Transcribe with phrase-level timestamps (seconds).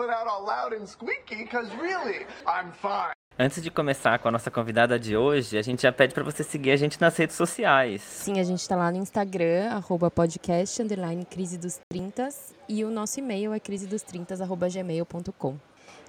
[0.00, 3.12] Coming out all loud and squeaky, because really, I'm fine.
[3.38, 6.42] Antes de começar com a nossa convidada de hoje, a gente já pede para você
[6.42, 8.02] seguir a gente nas redes sociais.
[8.02, 12.28] Sim, a gente está lá no Instagram, arroba podcast, underline crise dos 30
[12.68, 15.56] e o nosso e-mail é crisedostrintas, arroba gmail.com.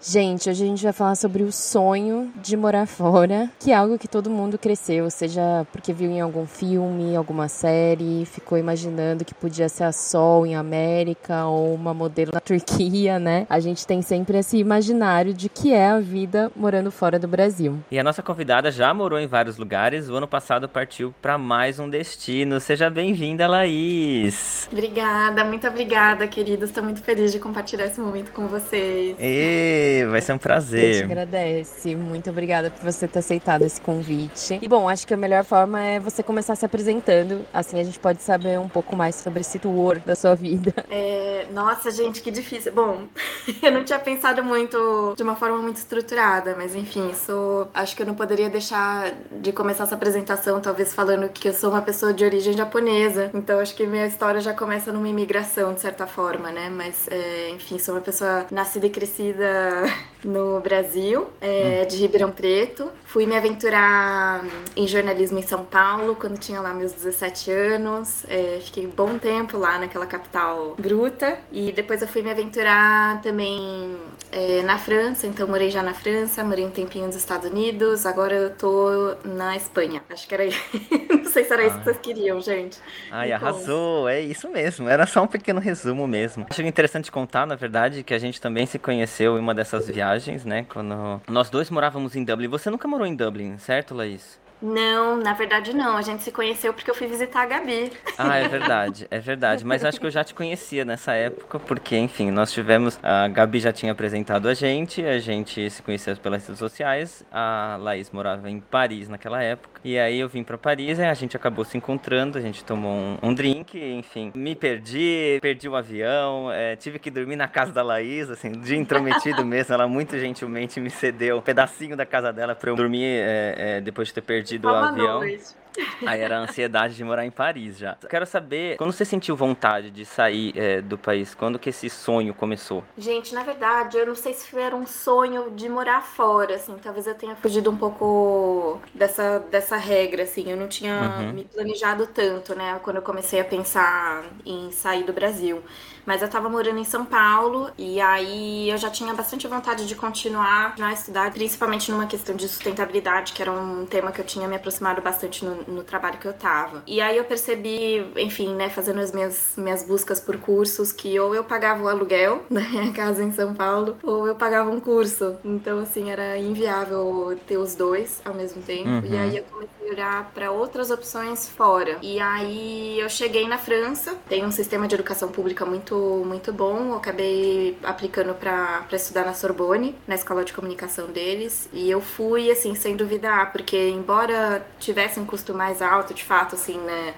[0.04, 4.00] Gente, hoje a gente vai falar sobre o sonho de morar fora, que é algo
[4.00, 9.36] que todo mundo cresceu, seja porque viu em algum filme, alguma série, ficou imaginando que
[9.36, 13.46] podia ser a Sol em América ou uma modelo na Turquia, né?
[13.48, 17.78] A gente tem sempre esse imaginário de que é a vida morando fora do Brasil.
[17.92, 21.78] E a nossa convidada já morou em vários lugares, o ano passado partiu para mais
[21.78, 22.60] um destino.
[22.60, 24.68] Seja bem-vinda, Laís.
[24.72, 26.70] Obrigada, muito obrigada, queridos.
[26.70, 29.16] Estou muito feliz de compartilhar esse momento com vocês.
[29.20, 30.90] E vai ser um prazer.
[30.90, 31.96] A gente agradece.
[31.96, 34.60] Muito obrigada por você ter aceitado esse convite.
[34.62, 37.46] E bom, acho que a melhor forma é você começar se apresentando.
[37.54, 40.74] Assim a gente pode saber um pouco mais sobre esse tour da sua vida.
[40.90, 42.72] É, nossa, gente, que difícil.
[42.72, 43.04] Bom,
[43.62, 47.70] eu não tinha pensado muito de uma forma muito estruturada, mas enfim, sou.
[47.74, 51.72] Acho que eu não poderia deixar de começar essa apresentação, talvez falando que eu sou
[51.72, 53.32] uma pessoa de origem japonesa.
[53.34, 56.70] Então acho que minha história já começa numa imigração, de certa forma, né?
[56.70, 59.81] Mas, é, enfim, sou uma pessoa nascida e crescida
[60.24, 62.92] no Brasil, é, de Ribeirão Preto.
[63.06, 64.44] Fui me aventurar
[64.76, 68.26] em jornalismo em São Paulo quando tinha lá meus 17 anos.
[68.28, 71.38] É, fiquei um bom tempo lá naquela capital bruta.
[71.52, 73.98] E depois eu fui me aventurar também
[74.32, 78.34] é, na França, então morei já na França, morei um tempinho nos Estados Unidos, agora
[78.34, 80.02] eu tô na Espanha.
[80.10, 80.60] Acho que era isso.
[81.10, 82.78] Não sei se era isso que vocês queriam, gente.
[83.10, 84.88] Ai, arrasou, é isso mesmo.
[84.88, 86.46] Era só um pequeno resumo mesmo.
[86.50, 90.46] Acho interessante contar, na verdade, que a gente também se conheceu em uma dessas viagens,
[90.46, 90.66] né?
[90.68, 92.48] Quando nós dois morávamos em Dublin.
[92.48, 94.40] Você nunca morou em Dublin, certo, Laís?
[94.62, 95.98] Não, na verdade não.
[95.98, 97.92] A gente se conheceu porque eu fui visitar a Gabi.
[98.18, 99.66] Ah, é verdade, é verdade.
[99.66, 103.00] Mas acho que eu já te conhecia nessa época, porque, enfim, nós tivemos.
[103.02, 107.26] A Gabi já tinha apresentado a gente, a gente se conheceu pelas redes sociais.
[107.32, 109.71] A Laís morava em Paris naquela época.
[109.84, 112.92] E aí eu vim para Paris e a gente acabou se encontrando, a gente tomou
[112.92, 114.32] um, um drink, enfim.
[114.36, 118.76] Me perdi, perdi o avião, é, tive que dormir na casa da Laís, assim, de
[118.76, 119.74] intrometido mesmo.
[119.74, 123.82] Ela muito gentilmente me cedeu um pedacinho da casa dela para eu dormir é, é,
[123.82, 125.20] depois de ter perdido do avião.
[125.20, 125.61] Noite.
[126.06, 127.96] Aí era a ansiedade de morar em Paris já.
[128.10, 131.34] Quero saber, quando você sentiu vontade de sair é, do país?
[131.34, 132.84] Quando que esse sonho começou?
[132.98, 136.76] Gente, na verdade, eu não sei se era um sonho de morar fora, assim.
[136.82, 140.50] Talvez eu tenha fugido um pouco dessa, dessa regra, assim.
[140.50, 141.34] Eu não tinha uhum.
[141.34, 142.80] me planejado tanto, né?
[142.84, 145.64] Quando eu comecei a pensar em sair do Brasil.
[146.06, 149.96] Mas eu tava morando em São Paulo e aí eu já tinha bastante vontade de
[149.96, 154.48] continuar a estudar, principalmente numa questão de sustentabilidade, que era um tema que eu tinha
[154.48, 156.84] me aproximado bastante no, no trabalho que eu tava.
[156.88, 161.36] E aí eu percebi, enfim, né, fazendo as minhas, minhas buscas por cursos, que ou
[161.36, 165.38] eu pagava o aluguel da minha casa em São Paulo, ou eu pagava um curso.
[165.44, 168.90] Então, assim, era inviável ter os dois ao mesmo tempo.
[168.90, 169.04] Uhum.
[169.06, 171.98] E aí eu comecei olhar para outras opções fora.
[172.02, 176.92] E aí eu cheguei na França, tem um sistema de educação pública muito, muito bom.
[176.92, 181.70] Eu acabei aplicando para estudar na Sorbonne, na escola de comunicação deles.
[181.74, 186.56] E eu fui, assim, sem duvidar, porque embora tivesse um custo mais alto, de fato,
[186.56, 187.14] assim, né?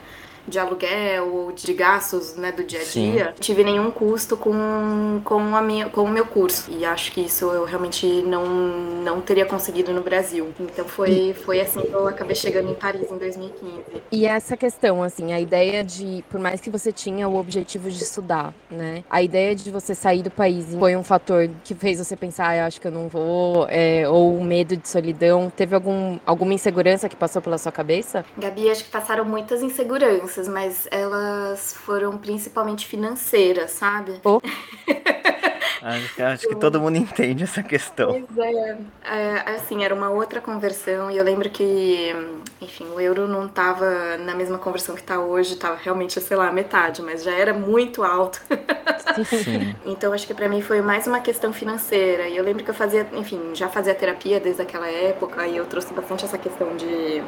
[0.47, 3.33] De aluguel ou de gastos né, do dia a dia, Sim.
[3.39, 6.69] tive nenhum custo com, com, a minha, com o meu curso.
[6.71, 10.53] E acho que isso eu realmente não, não teria conseguido no Brasil.
[10.59, 13.83] Então foi, foi assim que eu acabei chegando em Paris em 2015.
[14.11, 18.03] E essa questão, assim, a ideia de, por mais que você tinha o objetivo de
[18.03, 19.03] estudar, né?
[19.09, 22.57] A ideia de você sair do país foi um fator que fez você pensar, ah,
[22.57, 25.51] eu acho que eu não vou, é, ou o medo de solidão.
[25.55, 28.25] Teve algum, alguma insegurança que passou pela sua cabeça?
[28.37, 34.20] Gabi, acho que passaram muitas inseguranças mas elas foram principalmente financeiras, sabe?
[34.24, 34.41] Oh.
[35.84, 38.26] Acho, acho, que todo mundo entende essa questão.
[38.34, 38.78] Pois é.
[39.03, 39.56] é.
[39.56, 42.16] Assim, era uma outra conversão e eu lembro que,
[42.62, 46.50] enfim, o euro não estava na mesma conversão que está hoje, estava realmente, sei lá,
[46.53, 48.41] metade, mas já era muito alto.
[49.28, 49.76] Sim.
[49.85, 52.30] então acho que para mim foi mais uma questão financeira.
[52.30, 55.66] E eu lembro que eu fazia, enfim, já fazia terapia desde aquela época e eu
[55.66, 57.22] trouxe bastante essa questão de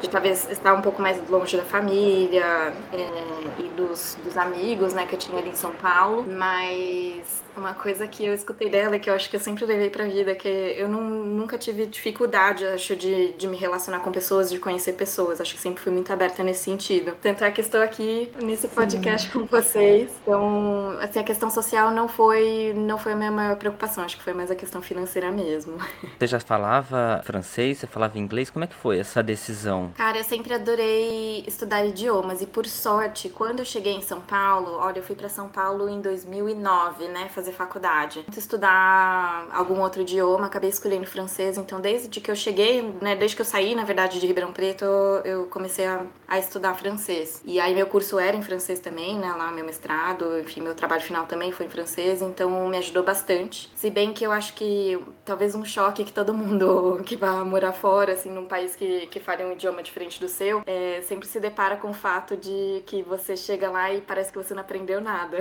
[0.00, 5.06] de talvez estar um pouco mais longe da família é, e dos, dos amigos, né,
[5.06, 9.10] que eu tinha ali em São Paulo, mas uma coisa que eu escutei dela, que
[9.10, 12.96] eu acho que eu sempre levei pra vida, que eu não, nunca tive dificuldade, acho,
[12.96, 15.40] de, de me relacionar com pessoas, de conhecer pessoas.
[15.40, 17.14] Acho que sempre fui muito aberta nesse sentido.
[17.20, 19.38] Tanto é que estou aqui nesse podcast Sim.
[19.38, 20.10] com vocês.
[20.22, 24.04] Então, assim, a questão social não foi, não foi a minha maior preocupação.
[24.04, 25.78] Acho que foi mais a questão financeira mesmo.
[26.18, 27.78] Você já falava francês?
[27.78, 28.50] Você falava inglês?
[28.50, 29.92] Como é que foi essa decisão?
[29.96, 32.40] Cara, eu sempre adorei estudar idiomas.
[32.40, 35.88] E por sorte, quando eu cheguei em São Paulo, olha, eu fui para São Paulo
[35.88, 37.28] em 2009, né?
[37.34, 38.24] Fazer fazer faculdade.
[38.36, 43.42] Estudar algum outro idioma, acabei escolhendo francês, então desde que eu cheguei, né, desde que
[43.42, 44.84] eu saí, na verdade, de Ribeirão Preto,
[45.24, 47.42] eu comecei a, a estudar francês.
[47.44, 51.02] E aí meu curso era em francês também, né, lá meu mestrado, enfim, meu trabalho
[51.02, 53.70] final também foi em francês, então me ajudou bastante.
[53.74, 57.72] Se bem que eu acho que talvez um choque que todo mundo que vai morar
[57.72, 61.40] fora, assim, num país que, que fale um idioma diferente do seu, é, sempre se
[61.40, 65.00] depara com o fato de que você chega lá e parece que você não aprendeu
[65.00, 65.38] nada.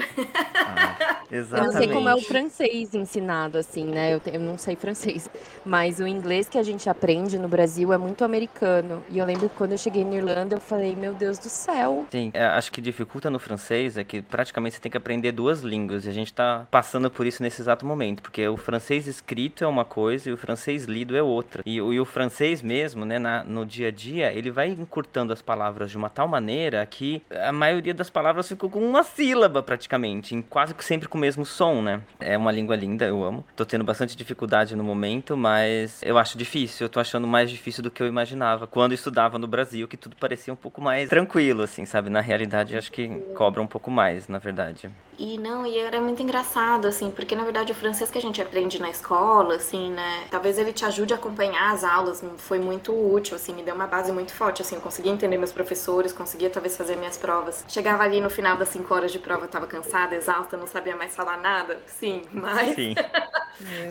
[0.56, 4.14] Ah, exatamente como é o francês ensinado, assim, né?
[4.14, 5.30] Eu, eu, não sei francês.
[5.66, 9.04] Mas o inglês que a gente aprende no Brasil é muito americano.
[9.10, 12.06] E eu lembro que quando eu cheguei na Irlanda, eu falei, meu Deus do céu.
[12.12, 15.62] Sim, é, acho que dificulta no francês é que praticamente você tem que aprender duas
[15.62, 16.06] línguas.
[16.06, 18.22] E a gente tá passando por isso nesse exato momento.
[18.22, 21.64] Porque o francês escrito é uma coisa e o francês lido é outra.
[21.66, 25.42] E, e o francês mesmo, né, na, no dia a dia, ele vai encurtando as
[25.42, 30.46] palavras de uma tal maneira que a maioria das palavras ficou com uma sílaba praticamente,
[30.50, 32.02] quase que sempre com o mesmo som, né?
[32.20, 33.46] É uma língua linda, eu amo.
[33.56, 36.86] Tô tendo bastante dificuldade no momento, mas eu acho difícil.
[36.86, 38.68] Eu tô achando mais difícil do que eu imaginava.
[38.68, 42.10] Quando eu estudava no Brasil, que tudo parecia um pouco mais tranquilo, assim, sabe?
[42.10, 44.90] Na realidade, acho que cobra um pouco mais, na verdade.
[45.18, 48.40] E não, e era muito engraçado, assim, porque na verdade o francês que a gente
[48.40, 50.26] aprende na escola, assim, né?
[50.30, 53.88] Talvez ele te ajude a acompanhar as aulas, foi muito útil, assim, me deu uma
[53.88, 57.66] base muito forte, assim, eu conseguia entender meus professores, conseguia talvez fazer minhas provas.
[57.68, 60.96] Chegava ali no final das cinco horas de prova, eu tava cansada, exausta, não sabia
[60.96, 62.76] mais falar nada, sim, mas.
[62.76, 62.94] Sim.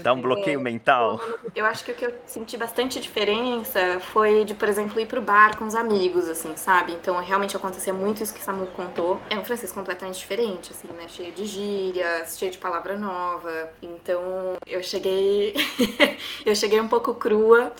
[0.02, 1.20] Dá um bloqueio é, mental.
[1.55, 5.20] Eu acho que o que eu senti bastante diferença foi de, por exemplo, ir pro
[5.20, 6.93] bar com os amigos, assim, sabe?
[6.93, 9.20] Então realmente acontecia muito isso que Samu contou.
[9.29, 11.08] É um francês completamente diferente, assim, né?
[11.17, 13.71] Cheio de gírias, cheio de palavra nova.
[13.81, 15.55] Então eu cheguei
[16.45, 17.73] eu cheguei um pouco crua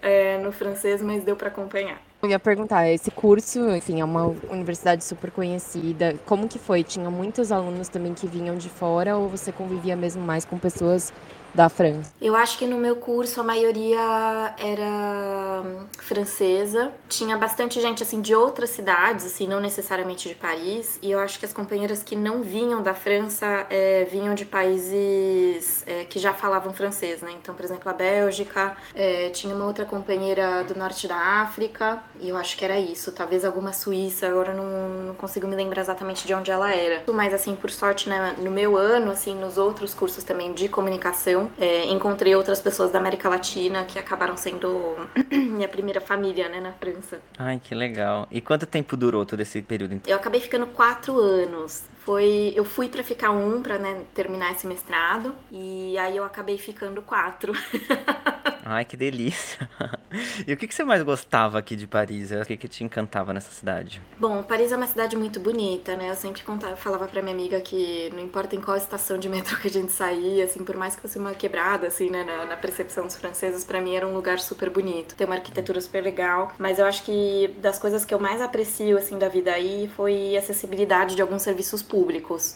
[0.00, 2.00] é, no francês, mas deu para acompanhar.
[2.22, 6.14] Eu ia perguntar, esse curso, enfim, é uma universidade super conhecida.
[6.24, 6.82] Como que foi?
[6.82, 11.12] Tinha muitos alunos também que vinham de fora ou você convivia mesmo mais com pessoas
[11.54, 12.12] da França?
[12.20, 16.92] Eu acho que no meu curso a maioria era hum, francesa.
[17.08, 20.98] Tinha bastante gente assim de outras cidades, assim, não necessariamente de Paris.
[21.00, 25.84] E eu acho que as companheiras que não vinham da França é, vinham de países
[25.86, 27.32] é, que já falavam francês, né?
[27.40, 32.28] Então, por exemplo, a Bélgica, é, tinha uma outra companheira do norte da África, e
[32.28, 33.12] eu acho que era isso.
[33.12, 37.02] Talvez alguma Suíça, agora não, não consigo me lembrar exatamente de onde ela era.
[37.12, 41.43] Mas, assim, por sorte, né, no meu ano, assim, nos outros cursos também de comunicação,
[41.58, 44.96] é, encontrei outras pessoas da América Latina que acabaram sendo
[45.30, 47.20] minha primeira família, né, na França.
[47.38, 48.26] Ai, que legal.
[48.30, 50.00] E quanto tempo durou todo esse período?
[50.06, 51.84] Eu acabei ficando quatro anos.
[52.04, 56.58] Foi, eu fui para ficar um para né, terminar esse mestrado e aí eu acabei
[56.58, 57.52] ficando quatro.
[58.64, 59.68] Ai, que delícia.
[60.46, 62.30] E o que, você mais gostava aqui de Paris?
[62.30, 64.00] O que, que te encantava nessa cidade?
[64.16, 66.08] Bom, Paris é uma cidade muito bonita, né?
[66.08, 69.58] Eu sempre contava, falava pra minha amiga que não importa em qual estação de metrô
[69.58, 72.56] que a gente saía, assim, por mais que fosse uma quebrada, assim, né, na, na
[72.56, 75.16] percepção dos franceses, para mim era um lugar super bonito.
[75.16, 78.96] Tem uma arquitetura super legal, mas eu acho que das coisas que eu mais aprecio,
[78.96, 81.93] assim, da vida aí foi a acessibilidade de alguns serviços públicos.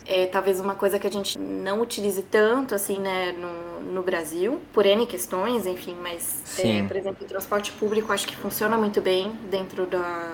[0.06, 4.60] É talvez uma coisa que a gente não utilize tanto, assim, né, no, no Brasil,
[4.72, 9.00] por N questões, enfim, mas, é, por exemplo, o transporte público acho que funciona muito
[9.00, 10.32] bem dentro da,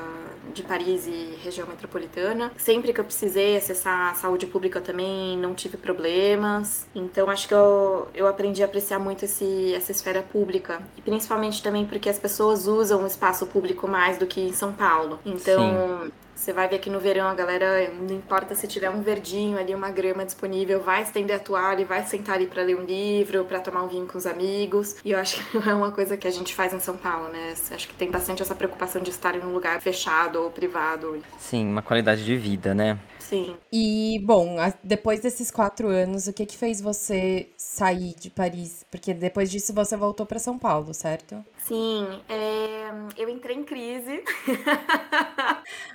[0.54, 2.52] de Paris e região metropolitana.
[2.56, 6.87] Sempre que eu precisei acessar a saúde pública também não tive problemas.
[6.94, 10.80] Então acho que eu, eu aprendi a apreciar muito esse, essa esfera pública.
[10.96, 14.73] E principalmente também porque as pessoas usam o espaço público mais do que em São
[14.73, 15.18] Paulo.
[15.26, 16.12] Então Sim.
[16.34, 19.74] Você vai ver aqui no verão, a galera, não importa se tiver um verdinho ali,
[19.74, 23.44] uma grama disponível, vai estender a toalha e vai sentar ali para ler um livro,
[23.44, 24.96] para tomar um vinho com os amigos.
[25.04, 27.28] E eu acho que não é uma coisa que a gente faz em São Paulo,
[27.28, 27.54] né?
[27.70, 31.22] Acho que tem bastante essa preocupação de estar em um lugar fechado ou privado.
[31.38, 32.98] Sim, uma qualidade de vida, né?
[33.18, 33.56] Sim.
[33.72, 38.84] E, bom, depois desses quatro anos, o que que fez você sair de Paris?
[38.90, 41.42] Porque depois disso você voltou para São Paulo, certo?
[41.64, 44.23] Sim, é, eu entrei em crise.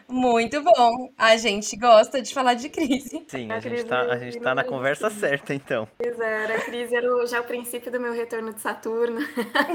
[0.10, 1.14] Muito bom.
[1.16, 3.24] A gente gosta de falar de crise.
[3.28, 5.88] Sim, a, a gente tá, a gente tá na conversa certa, então.
[6.00, 9.20] Pois é, a crise era o, já o princípio do meu retorno de Saturno.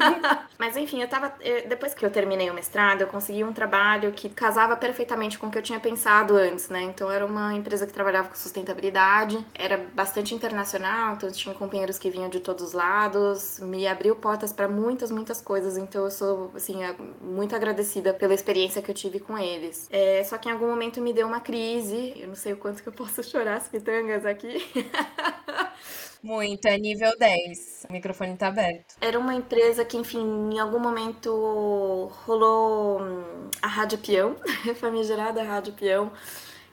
[0.59, 1.33] Mas enfim, eu tava.
[1.69, 5.51] Depois que eu terminei o mestrado, eu consegui um trabalho que casava perfeitamente com o
[5.51, 6.83] que eu tinha pensado antes, né?
[6.83, 12.11] Então era uma empresa que trabalhava com sustentabilidade, era bastante internacional, então tinha companheiros que
[12.11, 16.51] vinham de todos os lados, me abriu portas para muitas, muitas coisas então eu sou,
[16.55, 16.77] assim,
[17.21, 19.89] muito agradecida pela experiência que eu tive com eles.
[19.91, 22.83] É, só que em algum momento me deu uma crise, eu não sei o quanto
[22.83, 24.65] que eu posso chorar as pitangas aqui.
[26.23, 27.87] Muito, é nível 10.
[27.91, 28.97] O microfone tá aberto.
[28.99, 34.35] Era uma empresa que, enfim, em algum momento rolou hum, a Rádio Peão,
[34.81, 36.11] famigerada Rádio Peão.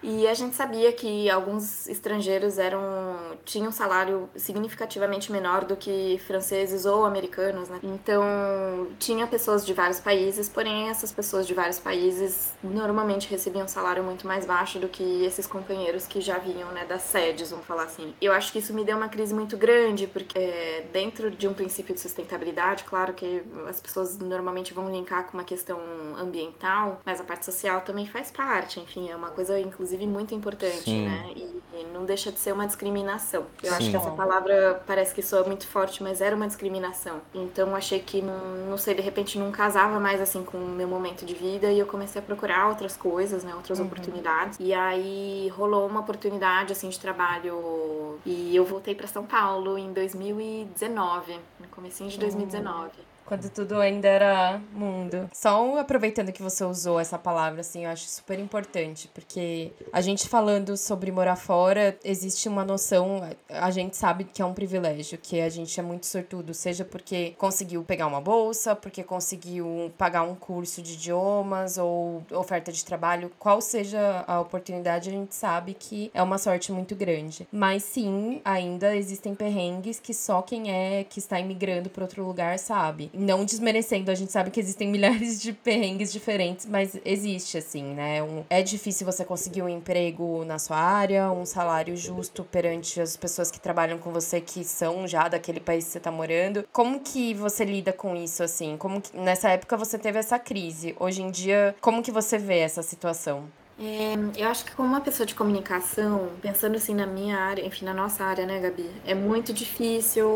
[0.04, 2.82] E a gente sabia que alguns estrangeiros eram
[3.46, 7.80] tinham um salário significativamente menor do que franceses ou americanos, né?
[7.84, 8.24] Então,
[9.00, 14.04] tinha pessoas de vários países, porém essas pessoas de vários países normalmente recebiam um salário
[14.04, 17.84] muito mais baixo do que esses companheiros que já vinham, né, das sedes, vamos falar
[17.84, 18.14] assim.
[18.22, 21.54] Eu acho que isso me deu uma crise muito grande, porque é, dentro de um
[21.54, 25.80] princípio de sustentabilidade, claro que as pessoas normalmente vão linkar com uma questão
[26.18, 30.34] ambiental, mas a parte social também faz parte, enfim, é uma coisa inclusive inclusive, muito
[30.34, 31.06] importante, Sim.
[31.06, 31.32] né?
[31.36, 33.46] E, e, não deixa de ser uma discriminação.
[33.62, 33.76] Eu Sim.
[33.76, 37.22] acho que essa palavra parece que soa muito forte, mas era uma discriminação.
[37.34, 40.88] Então, achei que, não, não sei, de repente não casava mais, assim, com o meu
[40.88, 43.54] momento de vida e eu comecei a procurar outras coisas, né?
[43.56, 43.86] Outras uhum.
[43.86, 44.58] oportunidades.
[44.60, 49.92] E aí, rolou uma oportunidade, assim, de trabalho e eu voltei para São Paulo em
[49.92, 52.86] 2019, no comecinho de 2019.
[52.86, 55.30] Uhum quando tudo ainda era mundo.
[55.32, 60.28] Só aproveitando que você usou essa palavra, assim, eu acho super importante, porque a gente
[60.28, 65.40] falando sobre morar fora, existe uma noção, a gente sabe que é um privilégio, que
[65.40, 70.36] a gente é muito sortudo, seja porque conseguiu pegar uma bolsa, porque conseguiu pagar um
[70.36, 76.12] curso de idiomas ou oferta de trabalho, qual seja a oportunidade, a gente sabe que
[76.14, 77.48] é uma sorte muito grande.
[77.50, 82.60] Mas sim, ainda existem perrengues que só quem é que está imigrando para outro lugar
[82.60, 87.84] sabe não desmerecendo, a gente sabe que existem milhares de perrengues diferentes, mas existe, assim,
[87.84, 88.22] né?
[88.24, 93.16] Um, é difícil você conseguir um emprego na sua área, um salário justo perante as
[93.16, 96.68] pessoas que trabalham com você que são já daquele país que você tá morando.
[96.72, 98.76] Como que você lida com isso, assim?
[98.78, 100.96] Como que, nessa época você teve essa crise?
[101.00, 103.46] Hoje em dia, como que você vê essa situação?
[103.82, 107.84] É, eu acho que como uma pessoa de comunicação, pensando assim na minha área, enfim,
[107.84, 108.88] na nossa área, né, Gabi?
[109.04, 110.30] É muito difícil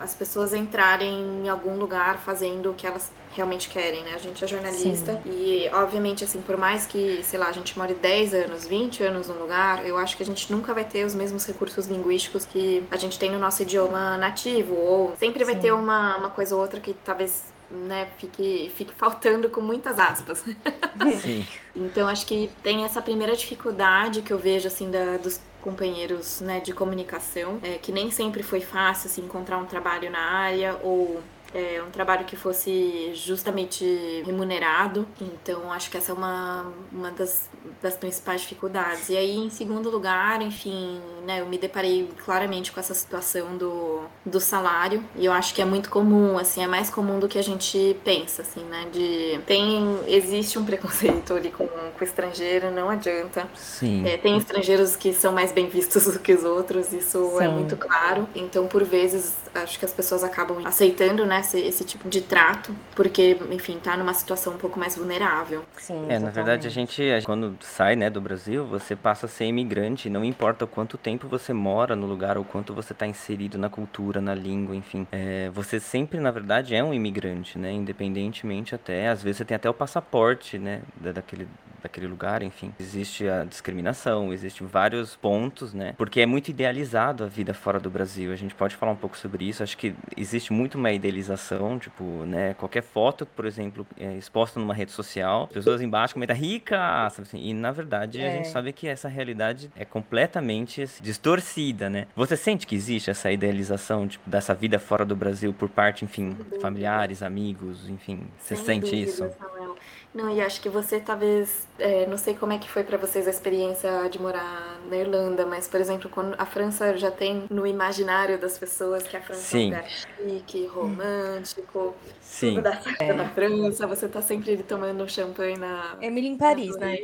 [0.00, 4.14] as pessoas entrarem em algum lugar fazendo o que elas realmente querem, né?
[4.14, 5.30] A gente é jornalista Sim.
[5.30, 9.28] e, obviamente, assim, por mais que, sei lá, a gente more 10 anos, 20 anos
[9.28, 12.82] num lugar, eu acho que a gente nunca vai ter os mesmos recursos linguísticos que
[12.90, 15.60] a gente tem no nosso idioma nativo, ou sempre vai Sim.
[15.60, 20.44] ter uma, uma coisa ou outra que talvez né, fique, fique faltando com muitas aspas.
[21.20, 21.46] Sim.
[21.74, 26.60] então acho que tem essa primeira dificuldade que eu vejo assim da, dos companheiros né,
[26.60, 31.20] de comunicação, é, que nem sempre foi fácil assim, encontrar um trabalho na área ou
[31.54, 33.84] é, um trabalho que fosse justamente
[34.24, 35.06] remunerado.
[35.20, 37.48] Então, acho que essa é uma, uma das,
[37.82, 39.08] das principais dificuldades.
[39.08, 44.02] E aí, em segundo lugar, enfim, né, eu me deparei claramente com essa situação do,
[44.24, 45.04] do salário.
[45.16, 47.96] E eu acho que é muito comum, assim, é mais comum do que a gente
[48.04, 48.86] pensa, assim, né?
[48.92, 49.40] De.
[49.46, 49.98] Tem.
[50.06, 53.48] Existe um preconceito ali com, com o estrangeiro, não adianta.
[53.56, 54.06] Sim.
[54.06, 57.44] É, tem estrangeiros que são mais bem vistos do que os outros, isso é Sim.
[57.44, 58.28] é muito claro.
[58.34, 61.39] Então, por vezes, acho que as pessoas acabam aceitando, né?
[61.40, 65.64] Esse, esse tipo de trato, porque, enfim, tá numa situação um pouco mais vulnerável.
[65.76, 69.46] Sim, é, na verdade, a gente, quando sai, né, do Brasil, você passa a ser
[69.46, 73.58] imigrante, não importa o quanto tempo você mora no lugar, ou quanto você tá inserido
[73.58, 75.06] na cultura, na língua, enfim.
[75.10, 79.54] É, você sempre, na verdade, é um imigrante, né, independentemente até, às vezes você tem
[79.54, 81.48] até o passaporte, né, daquele,
[81.82, 82.72] daquele lugar, enfim.
[82.78, 87.88] Existe a discriminação, existem vários pontos, né, porque é muito idealizado a vida fora do
[87.90, 88.32] Brasil.
[88.32, 91.29] A gente pode falar um pouco sobre isso, acho que existe muito uma idealização
[91.78, 97.06] tipo, né, qualquer foto, por exemplo, é, exposta numa rede social, pessoas embaixo comentam rica,
[97.06, 98.28] assim, e na verdade é.
[98.28, 102.06] a gente sabe que essa realidade é completamente assim, distorcida, né?
[102.14, 106.36] Você sente que existe essa idealização, tipo, dessa vida fora do Brasil por parte, enfim,
[106.60, 109.30] familiares, amigos, enfim, você Sem sente dúvida, isso?
[109.38, 109.76] Samuel.
[110.12, 113.28] Não, e acho que você talvez, é, não sei como é que foi para vocês
[113.28, 117.64] a experiência de morar na Irlanda, mas, por exemplo, quando a França já tem no
[117.64, 119.58] imaginário das pessoas que a França Sim.
[119.58, 122.54] é um lugar chique, romântico, Sim.
[122.54, 123.12] tudo dá certo é.
[123.12, 125.96] na França, você tá sempre tomando champanhe na...
[126.00, 126.98] Emily em Paris, né?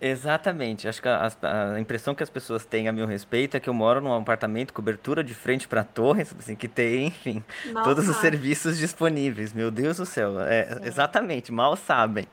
[0.00, 3.70] Exatamente, acho que a, a, impressão que as pessoas têm a meu respeito é que
[3.70, 7.88] eu moro num apartamento, cobertura de frente para torres, assim, que tem, enfim, Nossa.
[7.88, 12.26] todos os serviços disponíveis, meu Deus do céu, é, exatamente, mal sabem.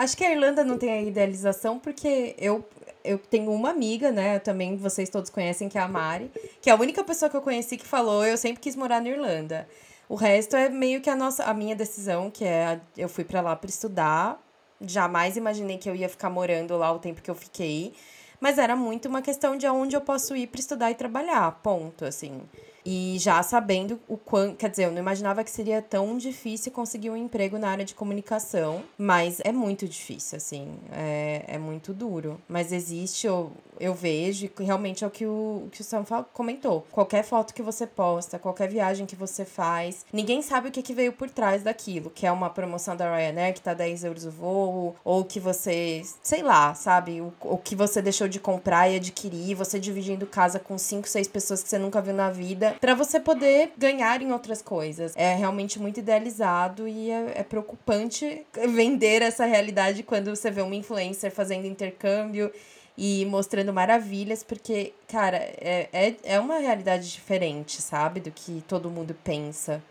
[0.00, 2.64] Acho que a Irlanda não tem a idealização porque eu,
[3.04, 4.38] eu tenho uma amiga, né?
[4.38, 6.30] Também vocês todos conhecem, que é a Mari,
[6.62, 9.10] que é a única pessoa que eu conheci que falou: eu sempre quis morar na
[9.10, 9.68] Irlanda.
[10.08, 13.42] O resto é meio que a nossa, a minha decisão, que é eu fui para
[13.42, 14.42] lá para estudar.
[14.80, 17.92] Jamais imaginei que eu ia ficar morando lá o tempo que eu fiquei,
[18.40, 22.06] mas era muito uma questão de aonde eu posso ir para estudar e trabalhar, ponto,
[22.06, 22.40] assim.
[22.84, 24.56] E já sabendo o quanto.
[24.56, 27.94] Quer dizer, eu não imaginava que seria tão difícil conseguir um emprego na área de
[27.94, 28.82] comunicação.
[28.96, 30.78] Mas é muito difícil, assim.
[30.92, 32.40] É, é muito duro.
[32.48, 36.86] Mas existe, eu, eu vejo, realmente é o que o, que o Sam comentou.
[36.90, 40.94] Qualquer foto que você posta, qualquer viagem que você faz, ninguém sabe o que, que
[40.94, 42.10] veio por trás daquilo.
[42.10, 46.02] Que é uma promoção da Ryanair que tá 10 euros o voo, ou que você,
[46.22, 47.20] sei lá, sabe?
[47.20, 51.28] O, o que você deixou de comprar e adquirir, você dividindo casa com 5, 6
[51.28, 55.12] pessoas que você nunca viu na vida para você poder ganhar em outras coisas.
[55.16, 60.74] É realmente muito idealizado e é, é preocupante vender essa realidade quando você vê uma
[60.74, 62.52] influencer fazendo intercâmbio
[62.96, 68.20] e mostrando maravilhas, porque, cara, é, é, é uma realidade diferente, sabe?
[68.20, 69.82] Do que todo mundo pensa.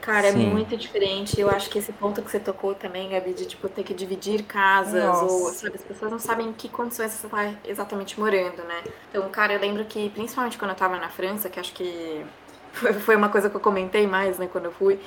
[0.00, 0.46] Cara, é Sim.
[0.46, 1.40] é muito diferente.
[1.40, 4.44] Eu acho que esse ponto que você tocou também, Gabi, de tipo, ter que dividir
[4.44, 5.24] casas, Nossa.
[5.24, 8.82] ou sabe, as pessoas não sabem em que condições você está exatamente morando, né?
[9.10, 12.24] Então, cara, eu lembro que, principalmente quando eu tava na França, que acho que
[13.04, 15.00] foi uma coisa que eu comentei mais, né, quando eu fui,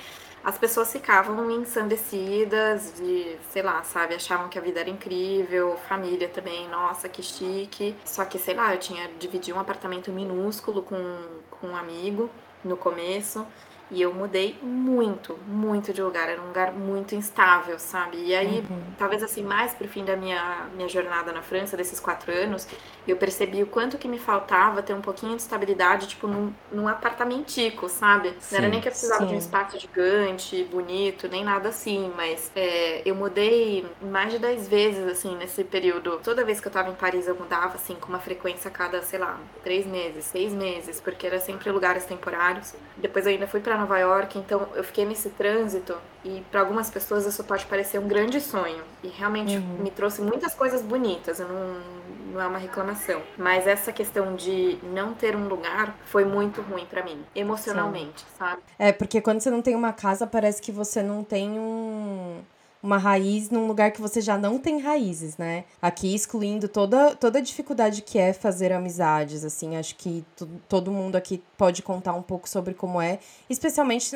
[0.43, 6.27] as pessoas ficavam ensandecidas de, sei lá, sabe, achavam que a vida era incrível, família
[6.27, 7.95] também, nossa, que chique.
[8.03, 10.97] Só que, sei lá, eu tinha dividido um apartamento minúsculo com,
[11.51, 12.27] com um amigo
[12.63, 13.45] no começo.
[13.91, 16.29] E eu mudei muito, muito de lugar.
[16.29, 18.17] Era um lugar muito instável, sabe?
[18.17, 18.81] E aí, uhum.
[18.97, 22.65] talvez assim, mais pro fim da minha, minha jornada na França, desses quatro anos,
[23.05, 26.87] eu percebi o quanto que me faltava ter um pouquinho de estabilidade, tipo, num, num
[26.87, 28.33] apartamentico, sabe?
[28.39, 29.27] Sim, não era nem que eu precisava sim.
[29.27, 34.69] de um espaço gigante, bonito, nem nada assim, mas é, eu mudei mais de dez
[34.69, 36.21] vezes, assim, nesse período.
[36.23, 39.01] Toda vez que eu tava em Paris, eu mudava, assim, com uma frequência a cada,
[39.01, 42.73] sei lá, três meses, seis meses, porque era sempre lugares temporários.
[42.95, 46.89] Depois eu ainda fui para Nova York, então eu fiquei nesse trânsito e para algumas
[46.89, 49.77] pessoas isso pode parecer um grande sonho e realmente uhum.
[49.79, 51.81] me trouxe muitas coisas bonitas, eu não,
[52.33, 56.85] não é uma reclamação, mas essa questão de não ter um lugar foi muito ruim
[56.85, 58.25] para mim, emocionalmente, Sim.
[58.37, 58.61] sabe?
[58.77, 62.41] É, porque quando você não tem uma casa, parece que você não tem um
[62.81, 65.65] uma raiz num lugar que você já não tem raízes, né?
[65.81, 70.25] Aqui excluindo toda, toda a dificuldade que é fazer amizades, assim, acho que
[70.67, 74.15] todo mundo aqui pode contar um pouco sobre como é, especialmente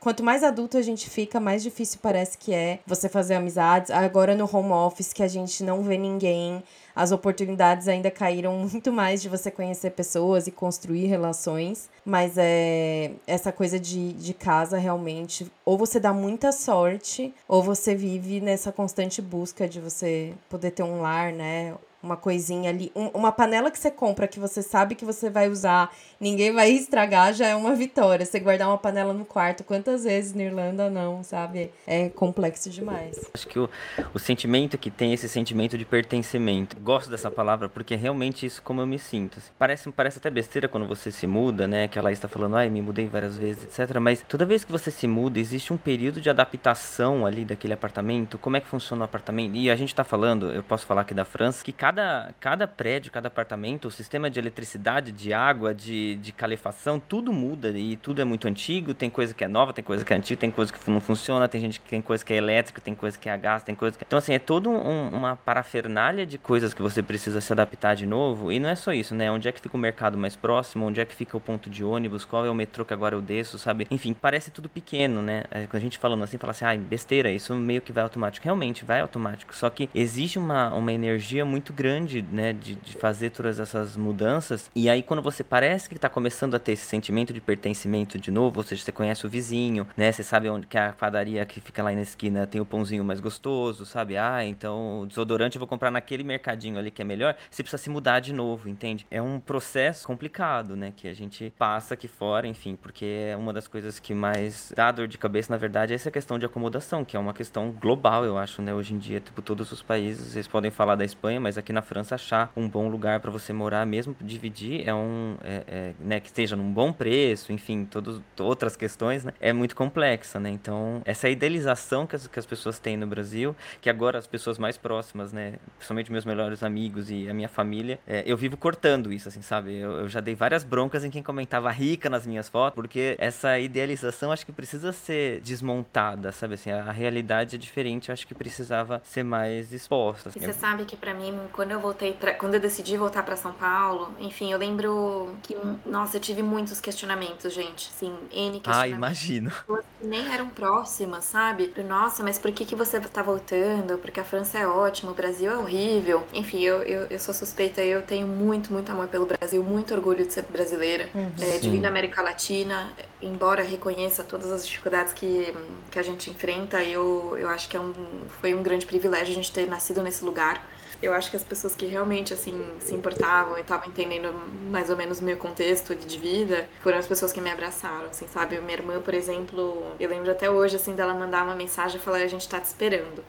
[0.00, 3.90] quanto mais adulto a gente fica, mais difícil parece que é você fazer amizades.
[3.90, 6.62] Agora no home office que a gente não vê ninguém,
[6.94, 11.88] as oportunidades ainda caíram muito mais de você conhecer pessoas e construir relações.
[12.04, 17.94] Mas é essa coisa de, de casa realmente, ou você dá muita sorte, ou você
[17.94, 21.74] vive nessa constante busca de você poder ter um lar, né?
[22.02, 25.48] Uma coisinha ali, um, uma panela que você compra que você sabe que você vai
[25.48, 28.26] usar, ninguém vai estragar, já é uma vitória.
[28.26, 31.70] Você guardar uma panela no quarto, quantas vezes na Irlanda não, sabe?
[31.86, 33.30] É complexo demais.
[33.32, 33.68] Acho que o,
[34.12, 36.76] o sentimento que tem esse sentimento de pertencimento.
[36.80, 39.38] Gosto dessa palavra porque é realmente isso como eu me sinto.
[39.38, 39.50] Assim.
[39.58, 41.88] Parece, parece até besteira quando você se muda, né?
[41.88, 43.98] Que ela está falando, ai, me mudei várias vezes, etc.
[43.98, 48.38] Mas toda vez que você se muda, existe um período de adaptação ali daquele apartamento.
[48.38, 49.56] Como é que funciona o apartamento?
[49.56, 52.66] E a gente tá falando, eu posso falar aqui da França, que cada cada, cada
[52.66, 57.96] prédio, cada apartamento, o sistema de eletricidade, de água, de, de calefação, tudo muda e
[57.96, 58.94] tudo é muito antigo.
[58.94, 61.46] Tem coisa que é nova, tem coisa que é antiga, tem coisa que não funciona,
[61.46, 63.74] tem gente que tem coisa que é elétrica, tem coisa que é a gás, tem
[63.74, 64.04] coisa que...
[64.06, 68.06] Então, assim, é toda um, uma parafernália de coisas que você precisa se adaptar de
[68.06, 68.50] novo.
[68.50, 69.30] E não é só isso, né?
[69.30, 70.86] Onde é que fica o mercado mais próximo?
[70.86, 72.24] Onde é que fica o ponto de ônibus?
[72.24, 73.86] Qual é o metrô que agora eu desço, sabe?
[73.90, 75.44] Enfim, parece tudo pequeno, né?
[75.50, 78.44] É, quando a gente falando assim, fala assim, ai, besteira, isso meio que vai automático.
[78.44, 79.54] Realmente vai automático.
[79.54, 83.96] Só que existe uma, uma energia muito grande grande, né, de, de fazer todas essas
[83.96, 84.70] mudanças.
[84.72, 88.30] E aí, quando você parece que está começando a ter esse sentimento de pertencimento de
[88.30, 91.60] novo, ou seja, você conhece o vizinho, né, você sabe onde que a padaria que
[91.60, 94.16] fica lá na esquina tem o pãozinho mais gostoso, sabe?
[94.16, 97.34] Ah, então o desodorante eu vou comprar naquele mercadinho ali que é melhor.
[97.50, 99.04] Você precisa se mudar de novo, entende?
[99.10, 103.52] É um processo complicado, né, que a gente passa aqui fora, enfim, porque é uma
[103.52, 107.04] das coisas que mais dá dor de cabeça, na verdade, é essa questão de acomodação,
[107.04, 110.32] que é uma questão global, eu acho, né, hoje em dia, tipo, todos os países,
[110.32, 113.52] vocês podem falar da Espanha, mas aqui na França achar um bom lugar para você
[113.52, 118.20] morar, mesmo dividir, é um, é, é, né, que esteja num bom preço, enfim, todas
[118.38, 122.78] outras questões, né, é muito complexa, né, então essa idealização que as, que as pessoas
[122.78, 127.28] têm no Brasil, que agora as pessoas mais próximas, né, principalmente meus melhores amigos e
[127.28, 130.64] a minha família, é, eu vivo cortando isso, assim, sabe, eu, eu já dei várias
[130.64, 135.40] broncas em quem comentava rica nas minhas fotos, porque essa idealização acho que precisa ser
[135.40, 140.30] desmontada, sabe, assim, a, a realidade é diferente, acho que precisava ser mais exposta.
[140.34, 143.36] E você sabe que para mim, quando eu voltei, pra, quando eu decidi voltar para
[143.36, 148.68] São Paulo, enfim, eu lembro que, nossa, eu tive muitos questionamentos, gente, assim, N questionamentos.
[148.68, 149.52] Ah, imagino.
[150.00, 151.72] Que nem eram próximas, sabe?
[151.86, 153.96] Nossa, mas por que, que você tá voltando?
[153.98, 156.26] Porque a França é ótima, o Brasil é horrível.
[156.32, 160.26] Enfim, eu, eu, eu sou suspeita, eu tenho muito, muito amor pelo Brasil, muito orgulho
[160.26, 161.30] de ser brasileira, uhum.
[161.40, 165.54] é, de vir da América Latina, embora reconheça todas as dificuldades que,
[165.92, 167.94] que a gente enfrenta, eu, eu acho que é um,
[168.40, 170.71] foi um grande privilégio a gente ter nascido nesse lugar.
[171.02, 174.32] Eu acho que as pessoas que realmente, assim, se importavam e estavam entendendo
[174.70, 178.28] mais ou menos o meu contexto de vida foram as pessoas que me abraçaram, assim,
[178.28, 178.58] sabe?
[178.60, 182.18] Minha irmã, por exemplo, eu lembro até hoje, assim, dela mandar uma mensagem e falar:
[182.18, 183.24] a gente tá te esperando.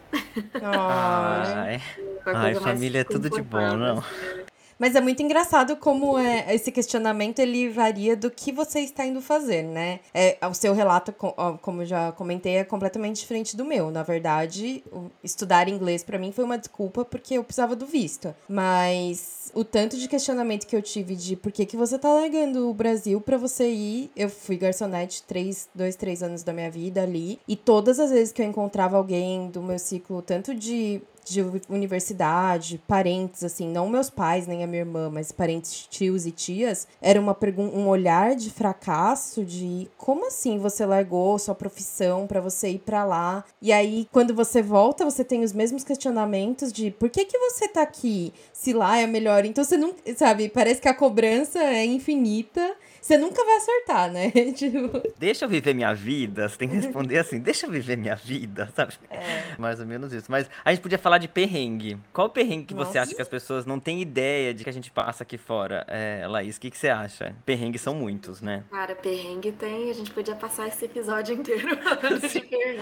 [0.62, 1.82] Ai,
[2.26, 4.00] Ai família é tudo de bom, não?
[4.00, 4.53] Assim.
[4.78, 9.22] Mas é muito engraçado como é, esse questionamento ele varia do que você está indo
[9.22, 10.00] fazer, né?
[10.14, 11.14] É, o seu relato,
[11.62, 13.92] como já comentei, é completamente diferente do meu.
[13.92, 14.84] Na verdade,
[15.24, 18.34] estudar inglês para mim foi uma desculpa porque eu precisava do visto.
[18.48, 22.70] Mas o tanto de questionamento que eu tive de por que, que você tá largando
[22.70, 24.12] o Brasil para você ir.
[24.16, 27.40] Eu fui garçonete três, dois, três anos da minha vida ali.
[27.48, 32.82] E todas as vezes que eu encontrava alguém do meu ciclo, tanto de de universidade,
[32.88, 37.20] parentes, assim, não meus pais nem a minha irmã, mas parentes, tios e tias, era
[37.20, 42.80] uma um olhar de fracasso, de como assim você largou sua profissão para você ir
[42.80, 43.44] para lá?
[43.62, 47.68] E aí, quando você volta, você tem os mesmos questionamentos de por que que você
[47.68, 48.34] tá aqui?
[48.52, 49.46] Se lá é melhor.
[49.46, 54.32] Então você não, sabe, parece que a cobrança é infinita você nunca vai acertar, né?
[54.56, 55.02] tipo...
[55.20, 56.48] Deixa eu viver minha vida.
[56.48, 58.94] Você tem que responder assim, deixa eu viver minha vida, sabe?
[59.10, 59.56] É.
[59.58, 60.32] Mais ou menos isso.
[60.32, 62.00] Mas a gente podia falar de perrengue.
[62.14, 62.92] Qual perrengue que Nossa.
[62.92, 65.86] você acha que as pessoas não têm ideia de que a gente passa aqui fora?
[65.90, 67.36] É, Laís, o que, que você acha?
[67.46, 68.64] Perrengues são muitos, né?
[68.72, 69.90] Cara, perrengue tem.
[69.90, 71.68] A gente podia passar esse episódio inteiro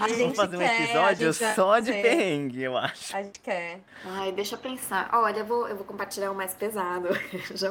[0.00, 2.02] a gente Vamos fazer quer, um episódio só de quer.
[2.02, 3.16] perrengue, eu acho.
[3.16, 3.80] A gente quer.
[4.04, 5.10] Ai, deixa eu pensar.
[5.12, 7.08] Olha, eu vou, eu vou compartilhar o mais pesado.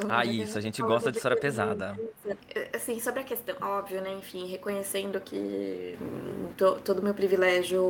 [0.10, 0.58] ah, isso.
[0.58, 1.98] A gente gosta de história pesada.
[2.76, 4.14] Assim, sobre a questão, óbvio, né?
[4.14, 5.98] Enfim, reconhecendo que
[6.58, 7.82] to, todo o meu privilégio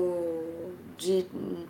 [1.01, 1.25] de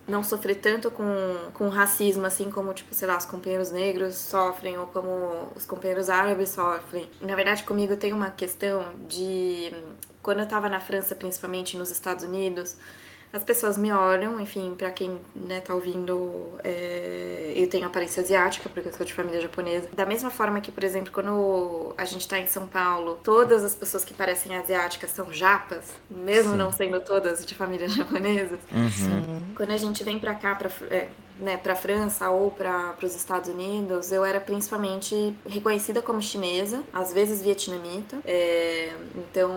[0.06, 1.06] não sofrer tanto com,
[1.54, 6.10] com racismo, assim como, tipo, sei lá, os companheiros negros sofrem ou como os companheiros
[6.10, 7.10] árabes sofrem.
[7.22, 9.72] Na verdade, comigo tem uma questão de.
[10.22, 12.76] Quando eu tava na França, principalmente nos Estados Unidos,
[13.34, 18.68] as pessoas me olham, enfim, para quem né, tá ouvindo, é, eu tenho aparência asiática,
[18.70, 19.88] porque eu sou de família japonesa.
[19.94, 23.74] Da mesma forma que, por exemplo, quando a gente tá em São Paulo, todas as
[23.74, 26.58] pessoas que parecem asiáticas são japas, mesmo Sim.
[26.58, 28.60] não sendo todas de família japonesa.
[28.72, 29.54] Uhum.
[29.56, 31.08] Quando a gente vem pra cá, pra, é,
[31.42, 36.84] né, para a França ou para os Estados Unidos, eu era principalmente reconhecida como chinesa,
[36.94, 38.20] às vezes vietnamita.
[38.26, 39.52] É, então,